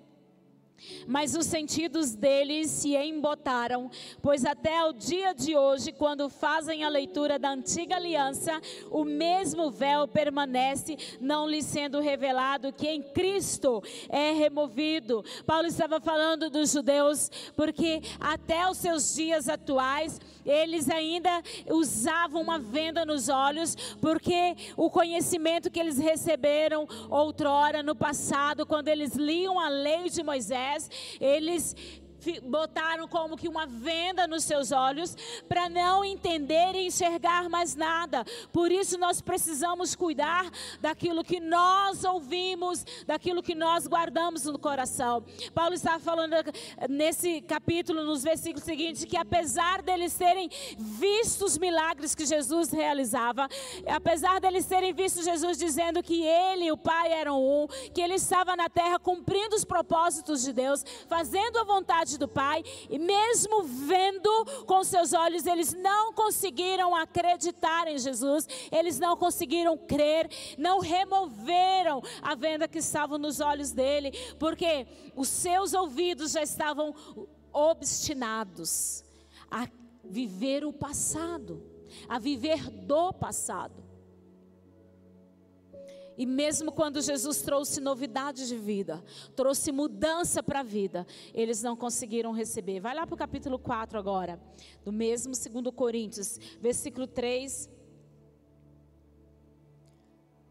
[1.07, 3.91] Mas os sentidos deles se embotaram,
[4.23, 8.61] pois até o dia de hoje, quando fazem a leitura da antiga aliança,
[8.91, 15.25] o mesmo véu permanece, não lhe sendo revelado que em Cristo é removido.
[15.47, 22.59] Paulo estava falando dos judeus, porque até os seus dias atuais, eles ainda usavam uma
[22.59, 29.59] venda nos olhos, porque o conhecimento que eles receberam outrora, no passado, quando eles liam
[29.59, 30.64] a lei de Moisés,
[31.21, 31.77] eles
[32.41, 35.17] botaram como que uma venda nos seus olhos
[35.49, 38.25] para não entender e enxergar mais nada.
[38.53, 45.25] Por isso nós precisamos cuidar daquilo que nós ouvimos, daquilo que nós guardamos no coração.
[45.55, 46.35] Paulo está falando
[46.89, 53.49] nesse capítulo, nos versículos seguintes, que apesar deles terem visto os milagres que Jesus realizava,
[53.87, 58.15] apesar deles terem visto Jesus dizendo que ele e o Pai eram um, que ele
[58.15, 63.63] estava na terra cumprindo os propósitos de Deus, fazendo a vontade do Pai, e mesmo
[63.63, 70.81] vendo com seus olhos, eles não conseguiram acreditar em Jesus, eles não conseguiram crer, não
[70.81, 76.95] removeram a venda que estava nos olhos dele, porque os seus ouvidos já estavam
[77.53, 79.05] obstinados
[79.51, 79.69] a
[80.03, 81.63] viver o passado,
[82.09, 83.84] a viver do passado.
[86.17, 89.03] E mesmo quando Jesus trouxe novidade de vida,
[89.35, 92.81] trouxe mudança para a vida, eles não conseguiram receber.
[92.81, 94.41] Vai lá para o capítulo 4 agora,
[94.85, 97.71] do mesmo 2 Coríntios, versículo 3.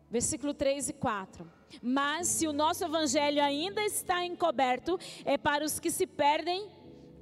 [0.10, 1.52] Versículo 3 e 4.
[1.82, 6.70] Mas se o nosso evangelho ainda está encoberto, é para os que se perdem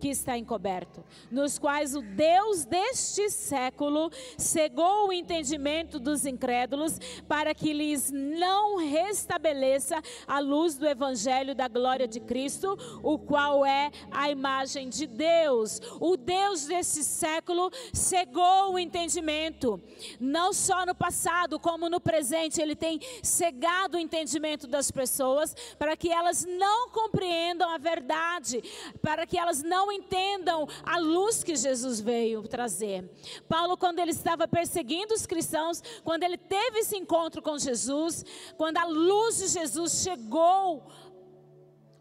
[0.02, 7.54] que está encoberto, nos quais o Deus deste século cegou o entendimento dos incrédulos, para
[7.54, 13.92] que lhes não restabeleça a luz do evangelho da glória de Cristo, o qual é
[14.10, 15.80] a imagem de Deus.
[16.00, 19.80] O Deus deste século cegou o entendimento,
[20.20, 25.96] não só no passado, como no presente, ele tem cegado o entendimento das pessoas para
[25.96, 28.64] que elas não compreendam a verdade,
[29.00, 33.10] para que elas não entendam a luz que Jesus veio trazer.
[33.48, 38.26] Paulo, quando ele estava perseguindo os cristãos, quando ele teve esse encontro com Jesus,
[38.58, 40.88] quando a luz de Jesus chegou,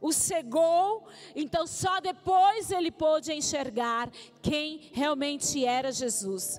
[0.01, 6.59] o cegou, então só depois ele pôde enxergar quem realmente era Jesus.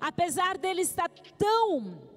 [0.00, 2.13] Apesar dele estar tão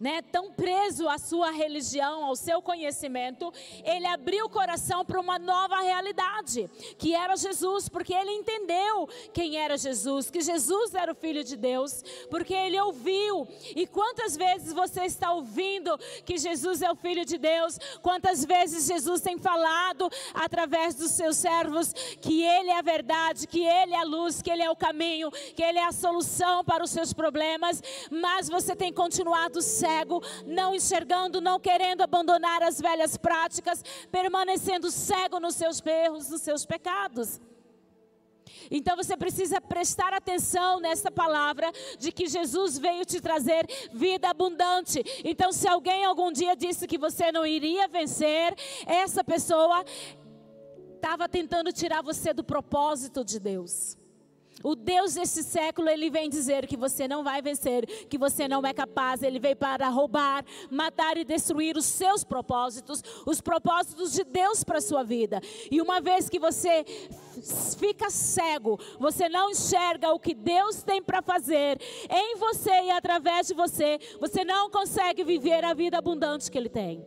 [0.00, 3.52] né, tão preso à sua religião, ao seu conhecimento,
[3.84, 9.58] ele abriu o coração para uma nova realidade, que era Jesus, porque ele entendeu quem
[9.58, 13.46] era Jesus, que Jesus era o Filho de Deus, porque ele ouviu.
[13.76, 17.78] E quantas vezes você está ouvindo que Jesus é o Filho de Deus?
[18.00, 23.62] Quantas vezes Jesus tem falado através dos seus servos que ele é a verdade, que
[23.62, 26.82] ele é a luz, que ele é o caminho, que ele é a solução para
[26.82, 32.80] os seus problemas, mas você tem continuado certo cego, não enxergando, não querendo abandonar as
[32.80, 37.40] velhas práticas, permanecendo cego nos seus erros, nos seus pecados.
[38.70, 45.02] Então você precisa prestar atenção nessa palavra de que Jesus veio te trazer vida abundante.
[45.24, 48.54] Então, se alguém algum dia disse que você não iria vencer,
[48.86, 49.84] essa pessoa
[50.94, 53.96] estava tentando tirar você do propósito de Deus.
[54.62, 58.64] O Deus desse século, ele vem dizer que você não vai vencer, que você não
[58.66, 59.22] é capaz.
[59.22, 64.78] Ele veio para roubar, matar e destruir os seus propósitos, os propósitos de Deus para
[64.78, 65.40] a sua vida.
[65.70, 66.84] E uma vez que você
[67.78, 73.46] fica cego, você não enxerga o que Deus tem para fazer em você e através
[73.46, 77.04] de você, você não consegue viver a vida abundante que Ele tem.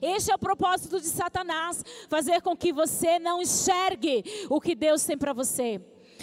[0.00, 5.04] Este é o propósito de Satanás: fazer com que você não enxergue o que Deus
[5.04, 5.80] tem para você.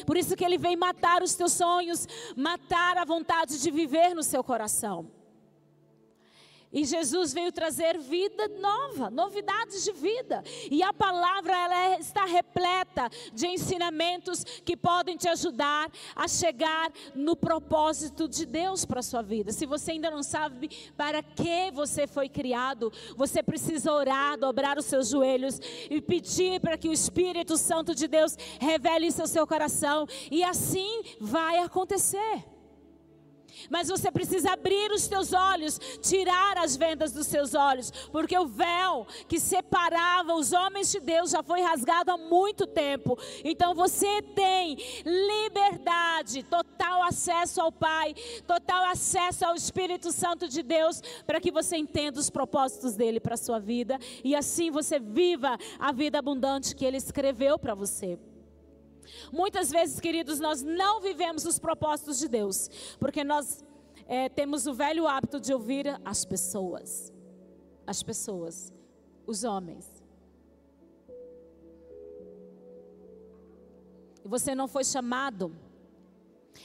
[0.09, 4.23] Por isso que ele vem matar os teus sonhos, matar a vontade de viver no
[4.23, 5.05] seu coração.
[6.71, 10.43] E Jesus veio trazer vida nova, novidades de vida.
[10.69, 16.91] E a palavra ela é, está repleta de ensinamentos que podem te ajudar a chegar
[17.15, 19.51] no propósito de Deus para a sua vida.
[19.51, 24.85] Se você ainda não sabe para que você foi criado, você precisa orar, dobrar os
[24.85, 29.47] seus joelhos e pedir para que o Espírito Santo de Deus revele isso ao seu
[29.47, 30.07] coração.
[30.29, 32.58] E assim vai acontecer.
[33.69, 38.47] Mas você precisa abrir os teus olhos, tirar as vendas dos seus olhos, porque o
[38.47, 43.17] véu que separava os homens de Deus já foi rasgado há muito tempo.
[43.43, 48.13] Então você tem liberdade, total acesso ao Pai,
[48.45, 53.35] total acesso ao Espírito Santo de Deus, para que você entenda os propósitos dele para
[53.35, 58.17] a sua vida e assim você viva a vida abundante que ele escreveu para você.
[59.31, 63.63] Muitas vezes, queridos, nós não vivemos os propósitos de Deus, porque nós
[64.07, 67.13] é, temos o velho hábito de ouvir as pessoas,
[67.85, 68.73] as pessoas,
[69.25, 69.87] os homens.
[74.23, 75.55] E você não foi chamado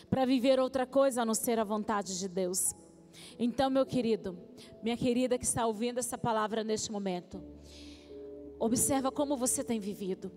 [0.09, 2.75] para viver outra coisa a não ser a vontade de Deus.
[3.39, 4.37] Então, meu querido,
[4.83, 7.43] minha querida que está ouvindo essa palavra neste momento,
[8.59, 10.33] observa como você tem vivido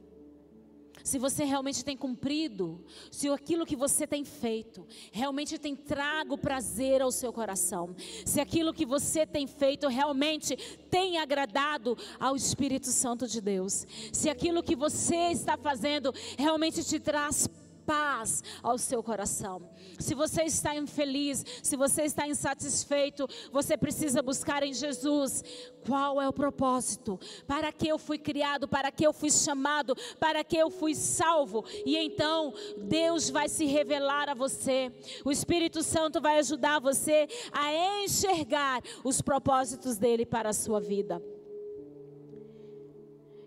[1.08, 7.02] se você realmente tem cumprido, se aquilo que você tem feito realmente tem trago prazer
[7.02, 7.96] ao seu coração,
[8.26, 10.58] se aquilo que você tem feito realmente
[10.92, 17.00] tem agradado ao Espírito Santo de Deus, se aquilo que você está fazendo realmente te
[17.00, 17.48] traz
[17.88, 19.70] paz ao seu coração.
[19.98, 25.42] Se você está infeliz, se você está insatisfeito, você precisa buscar em Jesus
[25.86, 27.18] qual é o propósito,
[27.48, 31.64] para que eu fui criado, para que eu fui chamado, para que eu fui salvo.
[31.86, 34.92] E então Deus vai se revelar a você.
[35.24, 41.24] O Espírito Santo vai ajudar você a enxergar os propósitos dele para a sua vida.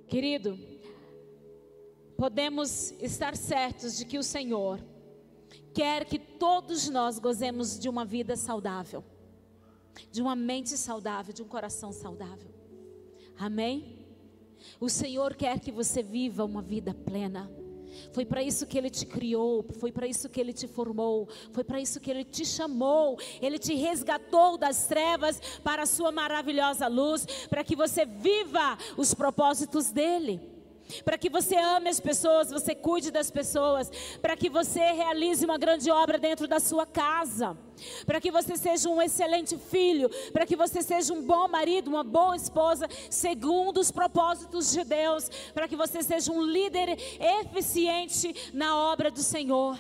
[0.09, 0.59] Querido,
[2.21, 4.79] podemos estar certos de que o Senhor
[5.73, 9.03] quer que todos nós gozemos de uma vida saudável,
[10.13, 12.51] de uma mente saudável, de um coração saudável.
[13.39, 14.05] Amém?
[14.79, 17.51] O Senhor quer que você viva uma vida plena.
[18.13, 21.65] Foi para isso que Ele te criou, foi para isso que Ele te formou, foi
[21.65, 26.87] para isso que Ele te chamou, Ele te resgatou das trevas para a Sua maravilhosa
[26.87, 30.60] luz, para que você viva os propósitos dEle
[31.05, 35.59] para que você ame as pessoas, você cuide das pessoas, para que você realize uma
[35.59, 37.57] grande obra dentro da sua casa,
[38.07, 42.05] para que você seja um excelente filho, para que você seja um bom marido, uma
[42.05, 46.99] boa esposa, segundo os propósitos de Deus, para que você seja um líder
[47.41, 49.79] eficiente na obra do Senhor.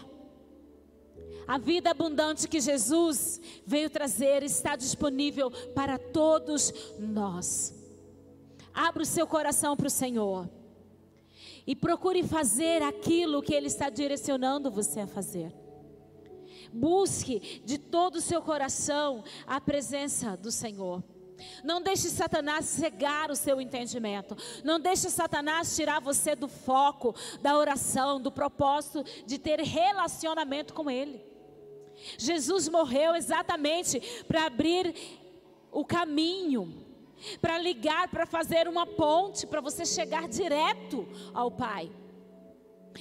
[1.51, 7.75] A vida abundante que Jesus veio trazer está disponível para todos nós.
[8.73, 10.49] Abra o seu coração para o Senhor.
[11.67, 15.53] E procure fazer aquilo que Ele está direcionando você a fazer.
[16.73, 21.03] Busque de todo o seu coração a presença do Senhor.
[21.65, 24.37] Não deixe Satanás cegar o seu entendimento.
[24.63, 30.91] Não deixe Satanás tirar você do foco da oração, do propósito de ter relacionamento com
[30.91, 31.25] Ele.
[32.19, 34.95] Jesus morreu exatamente para abrir
[35.71, 36.90] o caminho
[37.41, 41.91] para ligar, para fazer uma ponte, para você chegar direto ao Pai.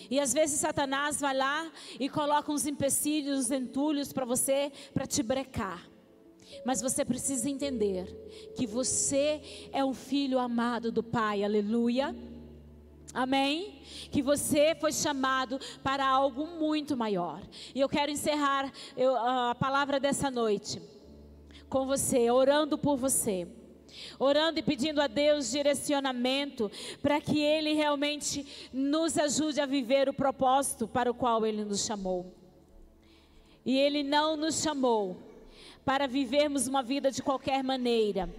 [0.10, 5.06] E às vezes Satanás vai lá e coloca uns empecilhos, uns entulhos para você, para
[5.06, 5.88] te brecar.
[6.66, 8.06] Mas você precisa entender
[8.56, 12.16] que você é um filho amado do Pai, aleluia.
[13.14, 13.82] Amém?
[14.12, 17.42] Que você foi chamado para algo muito maior.
[17.74, 20.82] E eu quero encerrar eu, a palavra dessa noite
[21.68, 23.48] com você, orando por você
[24.18, 26.72] orando e pedindo a Deus direcionamento
[27.02, 31.86] para que Ele realmente nos ajude a viver o propósito para o qual Ele nos
[31.86, 32.34] chamou.
[33.66, 35.18] E Ele não nos chamou
[35.86, 38.30] para vivermos uma vida de qualquer maneira.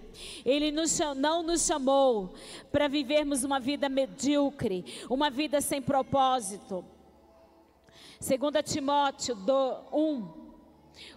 [0.45, 2.33] Ele nos, não nos chamou
[2.71, 6.85] para vivermos uma vida medíocre, uma vida sem propósito.
[8.21, 9.35] 2 Timóteo
[9.91, 10.40] 1,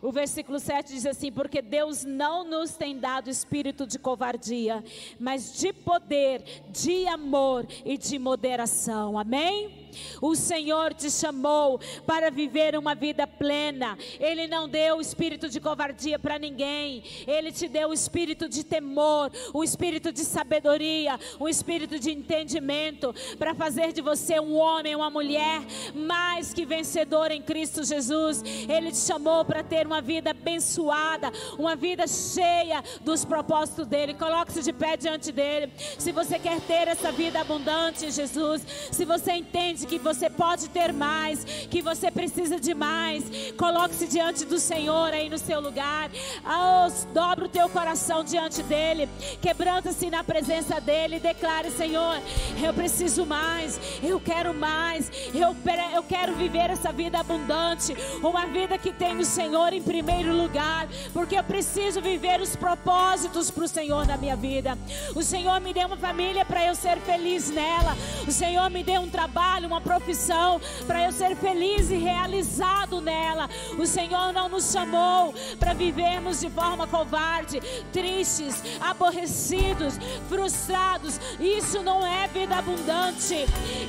[0.01, 4.83] o versículo 7 diz assim: Porque Deus não nos tem dado espírito de covardia,
[5.19, 9.19] mas de poder, de amor e de moderação.
[9.19, 9.84] Amém?
[10.21, 13.97] O Senhor te chamou para viver uma vida plena.
[14.19, 17.03] Ele não deu o espírito de covardia para ninguém.
[17.27, 23.15] Ele te deu o espírito de temor, o espírito de sabedoria, o espírito de entendimento
[23.39, 25.63] para fazer de você um homem, uma mulher
[25.95, 28.43] mais que vencedor em Cristo Jesus.
[28.69, 34.15] Ele te chamou para ter uma vida abençoada, uma vida cheia dos propósitos dele.
[34.15, 35.73] Coloque-se de pé diante dele.
[35.99, 40.29] Se você quer ter essa vida abundante em Jesus, se você entende entende que você
[40.29, 43.25] pode ter mais, que você precisa de mais,
[43.57, 46.11] coloque-se diante do Senhor aí no seu lugar.
[46.45, 49.09] Oh, dobra o teu coração diante dele,
[49.41, 52.21] quebranta-se na presença dele, declare: Senhor,
[52.63, 55.55] eu preciso mais, eu quero mais, eu,
[55.95, 60.89] eu quero viver essa vida abundante, uma vida que tem o Senhor em primeiro lugar,
[61.13, 64.79] porque eu preciso viver os propósitos para o Senhor na minha vida.
[65.15, 69.03] O Senhor me deu uma família para eu ser feliz nela, o Senhor me deu
[69.03, 73.49] um trabalho, uma profissão para eu ser feliz e realizado nela.
[73.77, 77.61] O Senhor não nos chamou para vivermos de forma covarde,
[77.93, 79.99] tristes, aborrecidos,
[80.29, 81.21] frustrados.
[81.41, 83.47] Isso não é vida abundante.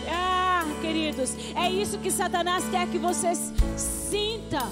[0.10, 3.34] Ah, queridos, é isso que Satanás quer que você
[3.78, 4.68] sinta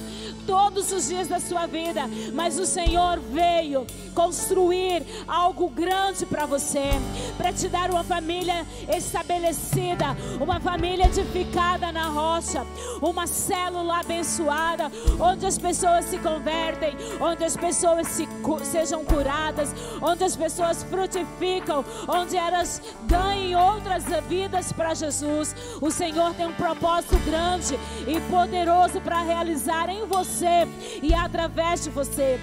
[0.45, 2.01] todos os dias da sua vida,
[2.33, 6.91] mas o Senhor veio construir algo grande para você,
[7.37, 8.65] para te dar uma família
[8.95, 10.05] estabelecida,
[10.39, 12.65] uma família edificada na rocha,
[13.01, 18.27] uma célula abençoada, onde as pessoas se convertem, onde as pessoas se,
[18.63, 25.55] sejam curadas, onde as pessoas frutificam, onde elas ganhem outras vidas para Jesus.
[25.81, 30.32] O Senhor tem um propósito grande e poderoso para realizar em você
[31.01, 32.39] e através de você.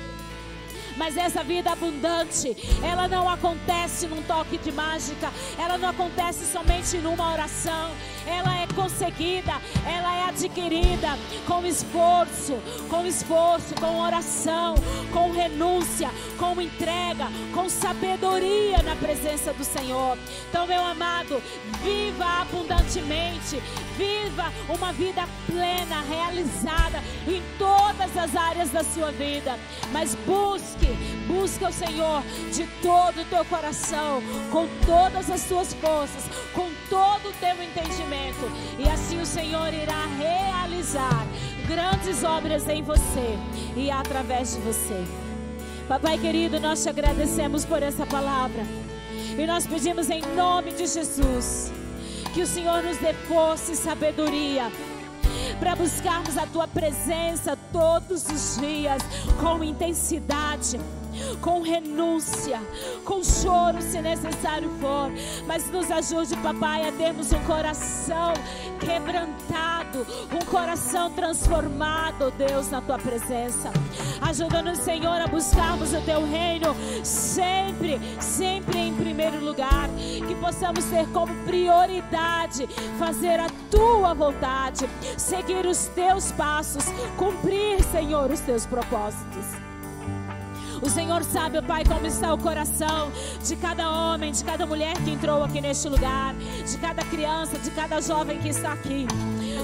[1.01, 6.99] Mas essa vida abundante, ela não acontece num toque de mágica, ela não acontece somente
[6.99, 7.91] numa oração,
[8.27, 9.53] ela é conseguida,
[9.87, 12.53] ela é adquirida com esforço,
[12.91, 14.75] com esforço, com oração,
[15.11, 20.19] com renúncia, com entrega, com sabedoria na presença do Senhor.
[20.51, 21.43] Então, meu amado,
[21.83, 23.57] viva abundantemente,
[23.97, 29.59] viva uma vida plena, realizada em todas as áreas da sua vida,
[29.93, 30.90] mas busque,
[31.27, 32.23] busque o Senhor
[32.53, 36.25] de todo o teu coração, com todas as tuas forças,
[36.55, 41.27] com todo o teu entendimento, e assim o Senhor irá realizar
[41.67, 43.39] grandes obras em você
[43.77, 45.05] e através de você.
[45.89, 48.65] Papai querido, nós te agradecemos por essa palavra.
[49.37, 51.73] E nós pedimos em nome de Jesus
[52.33, 54.71] que o Senhor nos dê força e sabedoria
[55.61, 59.03] para buscarmos a tua presença todos os dias
[59.39, 60.81] com intensidade
[61.41, 62.61] com renúncia,
[63.05, 65.11] com choro se necessário for,
[65.47, 68.33] mas nos ajude, papai, a termos um coração
[68.79, 73.71] quebrantado, um coração transformado, Deus, na tua presença.
[74.21, 79.89] Ajuda-nos, Senhor, a buscarmos o teu reino sempre, sempre em primeiro lugar,
[80.27, 82.67] que possamos ter como prioridade
[82.99, 86.85] fazer a tua vontade, seguir os teus passos,
[87.17, 89.70] cumprir, Senhor, os teus propósitos.
[90.83, 93.13] O Senhor sabe, Pai, como está o coração
[93.47, 97.71] de cada homem, de cada mulher que entrou aqui neste lugar, de cada criança, de
[97.71, 99.07] cada jovem que está aqui.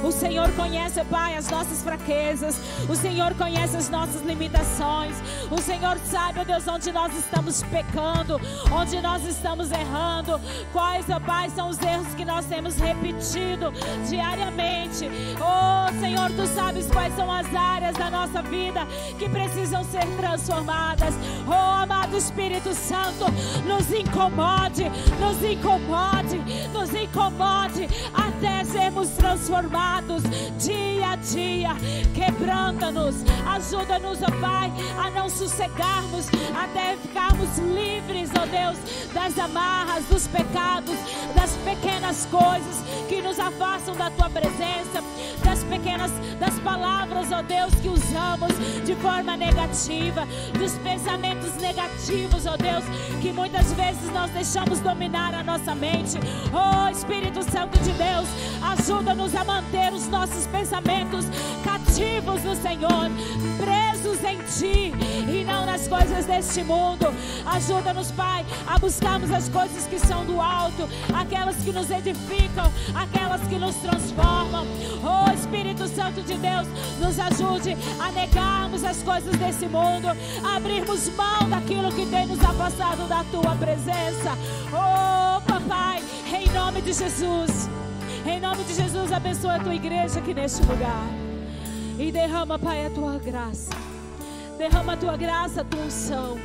[0.02, 2.60] O Senhor conhece, Pai, as nossas fraquezas.
[2.88, 5.16] O Senhor conhece as nossas limitações.
[5.50, 8.40] O Senhor sabe, ó Deus, onde nós estamos pecando,
[8.72, 10.40] onde nós estamos errando.
[10.72, 13.72] Quais, ó Pai, são os erros que nós temos repetido
[14.08, 15.08] diariamente.
[15.40, 18.86] Oh, Senhor, tu sabes quais são as áreas da nossa vida
[19.18, 21.14] que precisam ser transformadas.
[21.46, 23.24] Oh, amado Espírito Santo,
[23.66, 24.84] nos incomode,
[25.20, 26.38] nos incomode,
[26.72, 29.85] nos incomode até sermos transformados
[30.58, 31.70] dia a dia.
[32.14, 33.16] Quebranta-nos,
[33.54, 36.26] ajuda-nos, ó Pai, a não sossegarmos
[36.56, 38.76] até ficarmos livres, ó Deus,
[39.12, 40.96] das amarras, dos pecados,
[41.34, 45.02] das pequenas coisas que nos afastam da tua presença,
[45.44, 46.10] das pequenas,
[46.40, 48.52] das palavras, ó Deus, que usamos
[48.84, 50.26] de forma negativa,
[50.58, 52.84] dos pensamentos negativos, ó Deus,
[53.20, 56.18] que muitas vezes nós deixamos dominar a nossa mente.
[56.52, 58.26] Oh Espírito Santo de Deus,
[58.62, 61.24] ajuda-nos a manter os nossos pensamentos
[61.64, 63.10] cativos no Senhor,
[63.56, 64.92] presos em Ti
[65.30, 67.06] e não nas coisas deste mundo.
[67.46, 73.40] Ajuda-nos, Pai, a buscarmos as coisas que são do alto, aquelas que nos edificam, aquelas
[73.42, 74.66] que nos transformam.
[75.02, 76.66] Oh Espírito Santo de Deus,
[77.00, 80.08] nos ajude a negarmos as coisas desse mundo,
[80.44, 84.36] a abrirmos mão daquilo que tem nos afastado da Tua presença.
[84.72, 86.02] Oh Papai,
[86.32, 87.85] em nome de Jesus.
[88.28, 91.06] Em nome de Jesus, abençoa a tua igreja aqui neste lugar.
[91.96, 93.70] E derrama, Pai, a tua graça.
[94.58, 96.36] Derrama a tua graça, a tua unção.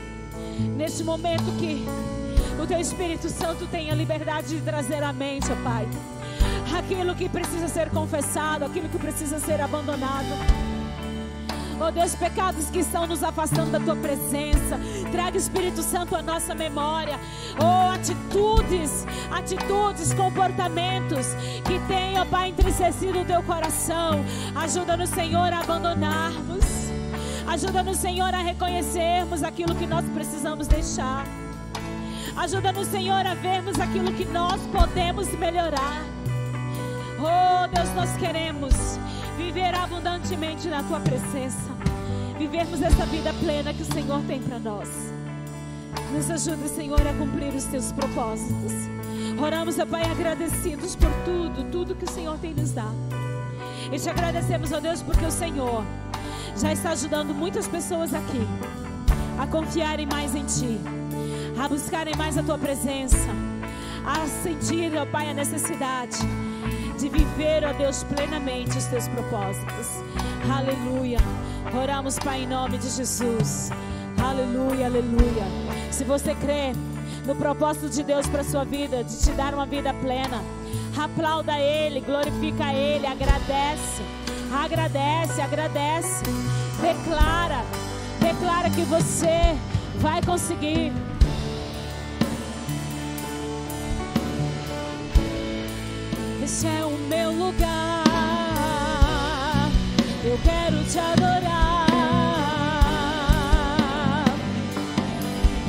[0.77, 1.84] Neste momento que
[2.61, 5.88] o teu Espírito Santo tenha liberdade de trazer à mente, Pai,
[6.77, 10.70] aquilo que precisa ser confessado, aquilo que precisa ser abandonado.
[11.84, 14.79] Oh Deus, pecados que estão nos afastando da tua presença.
[15.11, 17.19] Traga Espírito Santo à nossa memória.
[17.59, 21.25] Oh, atitudes, atitudes, comportamentos
[21.65, 24.23] que tenham, Pai, entristecido o teu coração.
[24.55, 26.63] Ajuda-nos, Senhor, a abandonarmos.
[27.47, 31.25] Ajuda-nos, Senhor, a reconhecermos aquilo que nós precisamos deixar.
[32.38, 36.03] Ajuda-nos, Senhor, a vermos aquilo que nós podemos melhorar.
[37.17, 38.99] Oh, Deus, nós queremos
[39.51, 41.69] viver abundantemente na tua presença.
[42.39, 44.87] Vivermos essa vida plena que o Senhor tem para nós.
[46.13, 48.71] Nos ajude, Senhor, a cumprir os teus propósitos.
[49.37, 52.95] Oramos, ó Pai, agradecidos por tudo, tudo que o Senhor tem nos dado.
[53.91, 55.83] E te agradecemos, ó Deus, porque o Senhor
[56.55, 58.47] já está ajudando muitas pessoas aqui
[59.37, 60.79] a confiarem mais em Ti,
[61.61, 63.27] a buscarem mais a Tua presença,
[64.05, 66.19] a sentir, ó Pai, a necessidade
[67.01, 69.87] de viver, ó Deus, plenamente os Teus propósitos.
[70.55, 71.17] Aleluia.
[71.73, 73.71] Oramos, Pai, em nome de Jesus.
[74.23, 75.45] Aleluia, aleluia.
[75.89, 76.73] Se você crê
[77.25, 80.43] no propósito de Deus para sua vida, de te dar uma vida plena,
[80.95, 84.03] aplauda Ele, glorifica Ele, agradece.
[84.53, 86.23] Agradece, agradece.
[86.79, 87.63] Declara,
[88.19, 89.57] declara que você
[89.95, 90.93] vai conseguir.
[96.43, 96.90] Esse é o
[100.32, 101.88] Eu quero te adorar.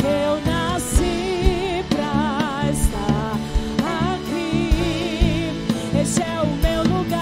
[0.04, 3.36] Eu nasci pra estar
[4.14, 5.50] aqui.
[6.00, 7.18] Esse é o meu lugar.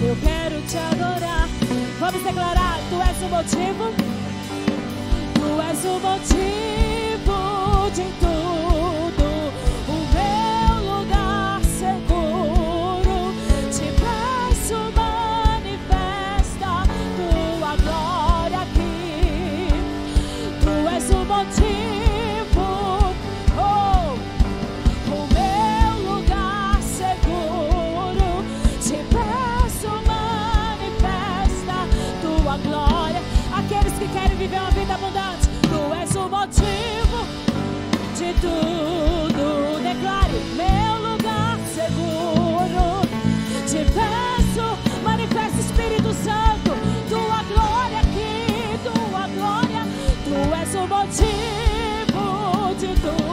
[0.00, 1.48] Eu quero te adorar.
[1.98, 3.92] Vamos declarar: Tu és o motivo.
[5.34, 7.36] Tu és o motivo
[7.90, 8.33] de tudo.
[38.44, 39.80] Tudo.
[39.82, 42.84] Declare, meu lugar seguro.
[43.66, 44.66] Te peço,
[45.02, 46.70] manifesta Espírito Santo,
[47.08, 49.82] tua glória aqui, tua glória.
[50.24, 53.24] Tu és o motivo de tudo.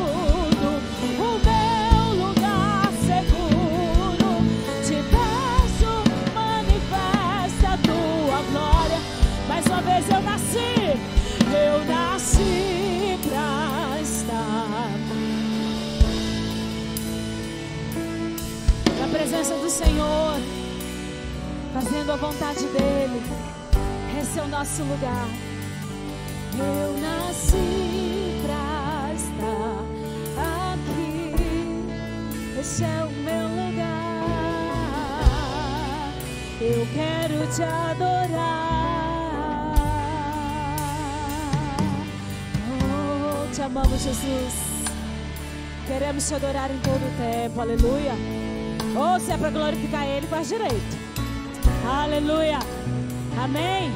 [19.83, 20.39] Senhor,
[21.73, 23.21] fazendo a vontade dEle.
[24.21, 25.27] Esse é o nosso lugar.
[26.53, 29.83] Eu nasci pra estar
[30.73, 31.33] aqui.
[32.59, 33.81] Esse é o meu lugar.
[36.61, 38.91] Eu quero te adorar.
[42.83, 44.53] Oh, te amamos, Jesus.
[45.87, 47.61] Queremos te adorar em todo o tempo.
[47.61, 48.40] Aleluia.
[48.95, 50.97] Ou se é para glorificar Ele, faz direito.
[51.85, 52.59] Aleluia.
[53.41, 53.91] Amém.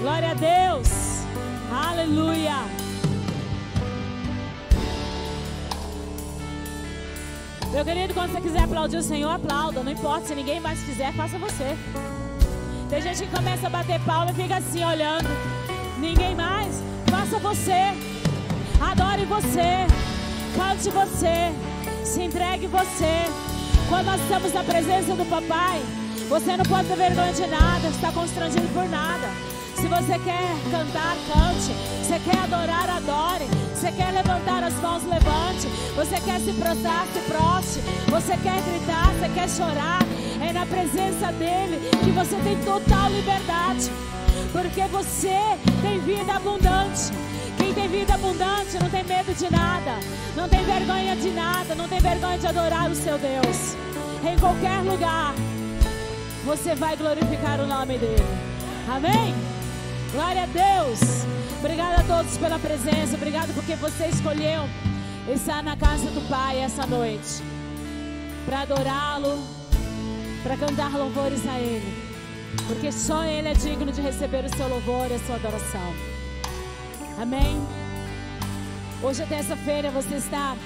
[0.00, 0.88] Glória a Deus.
[1.70, 2.54] Aleluia.
[7.72, 9.82] Meu querido, quando você quiser aplaudir o Senhor, aplauda.
[9.82, 11.76] Não importa se ninguém mais fizer, faça você.
[12.88, 15.28] Tem gente que começa a bater palma e fica assim olhando.
[15.98, 17.92] Ninguém mais, faça você.
[18.80, 19.86] Adore você.
[20.56, 21.52] Cante você.
[22.04, 23.24] Se entregue você.
[23.88, 25.80] Quando nós estamos na presença do papai,
[26.28, 29.28] você não pode ter vergonha de nada, está constrangido por nada.
[29.76, 31.72] Se você quer cantar, cante.
[32.02, 33.44] Você quer adorar, adore.
[33.74, 35.68] Você quer levantar as mãos, levante.
[35.94, 37.80] Você quer se prostrar, se proste.
[38.10, 40.00] Você quer gritar, você quer chorar.
[40.40, 43.90] É na presença dele que você tem total liberdade.
[44.50, 45.38] Porque você
[45.82, 47.12] tem vida abundante.
[47.66, 49.98] Quem tem vida abundante não tem medo de nada,
[50.36, 53.74] não tem vergonha de nada, não tem vergonha de adorar o seu Deus.
[54.24, 55.34] Em qualquer lugar,
[56.44, 58.22] você vai glorificar o nome dele.
[58.88, 59.34] Amém?
[60.12, 61.26] Glória a Deus.
[61.58, 63.16] Obrigada a todos pela presença.
[63.16, 64.62] Obrigado porque você escolheu
[65.34, 67.42] estar na casa do Pai essa noite
[68.44, 69.42] para adorá-lo,
[70.44, 71.92] para cantar louvores a Ele,
[72.68, 76.15] porque só Ele é digno de receber o seu louvor e a sua adoração.
[77.18, 77.56] Amém?
[79.02, 80.56] Hoje é terça-feira, você está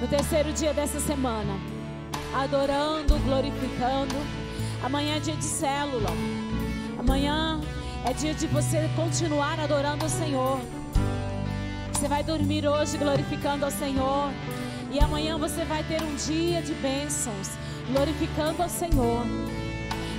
[0.00, 1.58] no terceiro dia dessa semana,
[2.34, 4.14] adorando, glorificando,
[4.82, 6.10] Amanhã é dia de célula.
[6.98, 7.60] Amanhã
[8.04, 10.60] é dia de você continuar adorando o Senhor.
[11.92, 14.30] Você vai dormir hoje glorificando ao Senhor.
[14.92, 17.50] E amanhã você vai ter um dia de bênçãos,
[17.90, 19.24] glorificando ao Senhor.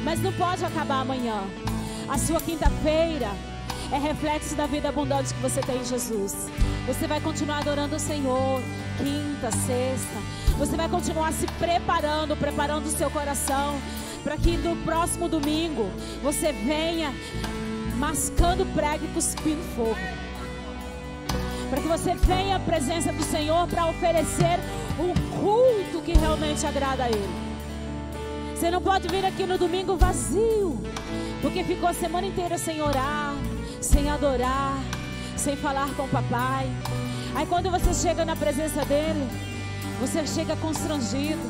[0.04, 1.44] Mas não pode acabar amanhã.
[2.10, 3.30] A sua quinta-feira
[3.92, 6.48] é reflexo da vida abundante que você tem em Jesus.
[6.86, 8.62] Você vai continuar adorando o Senhor,
[8.98, 10.18] quinta, sexta.
[10.58, 13.80] Você vai continuar se preparando, preparando o seu coração,
[14.24, 15.90] para que no próximo domingo
[16.22, 17.14] você venha
[17.98, 19.98] mascando prego e cuspindo fogo
[21.70, 24.60] para que você venha à presença do Senhor para oferecer
[25.00, 27.48] um culto que realmente agrada a Ele.
[28.56, 30.80] Você não pode vir aqui no domingo vazio,
[31.42, 33.36] porque ficou a semana inteira sem orar,
[33.82, 34.78] sem adorar,
[35.36, 36.68] sem falar com o papai.
[37.36, 39.28] Aí quando você chega na presença dele,
[40.00, 41.42] você chega constrangido,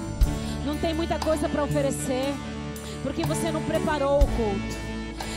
[0.66, 2.34] não tem muita coisa para oferecer,
[3.04, 4.88] porque você não preparou o culto.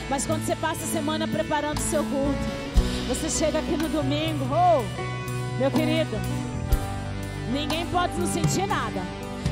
[0.09, 2.61] Mas quando você passa a semana preparando o seu culto,
[3.07, 6.17] você chega aqui no domingo, oh, meu querido,
[7.53, 9.01] ninguém pode não sentir nada,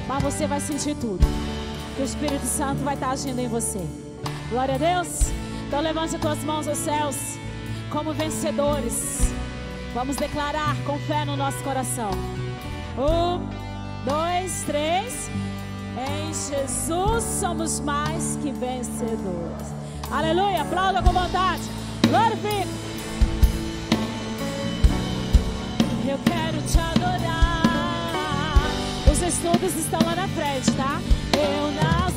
[0.07, 1.25] mas você vai sentir tudo.
[1.95, 3.81] Que o Espírito Santo vai estar agindo em você.
[4.51, 5.48] Glória a Deus.
[5.69, 7.39] Então levante as tuas mãos aos céus
[7.91, 9.31] como vencedores.
[9.93, 12.11] Vamos declarar com fé no nosso coração.
[12.97, 13.47] Um,
[14.09, 15.31] dois, três.
[15.95, 19.69] Em Jesus somos mais que vencedores.
[20.11, 20.63] Aleluia.
[20.63, 21.63] Aplauda com vontade.
[22.09, 22.69] Glorifique.
[26.09, 27.63] Eu quero te adorar.
[29.13, 30.99] Os estudos estão lá na frente, tá?
[31.37, 32.08] Eu nasci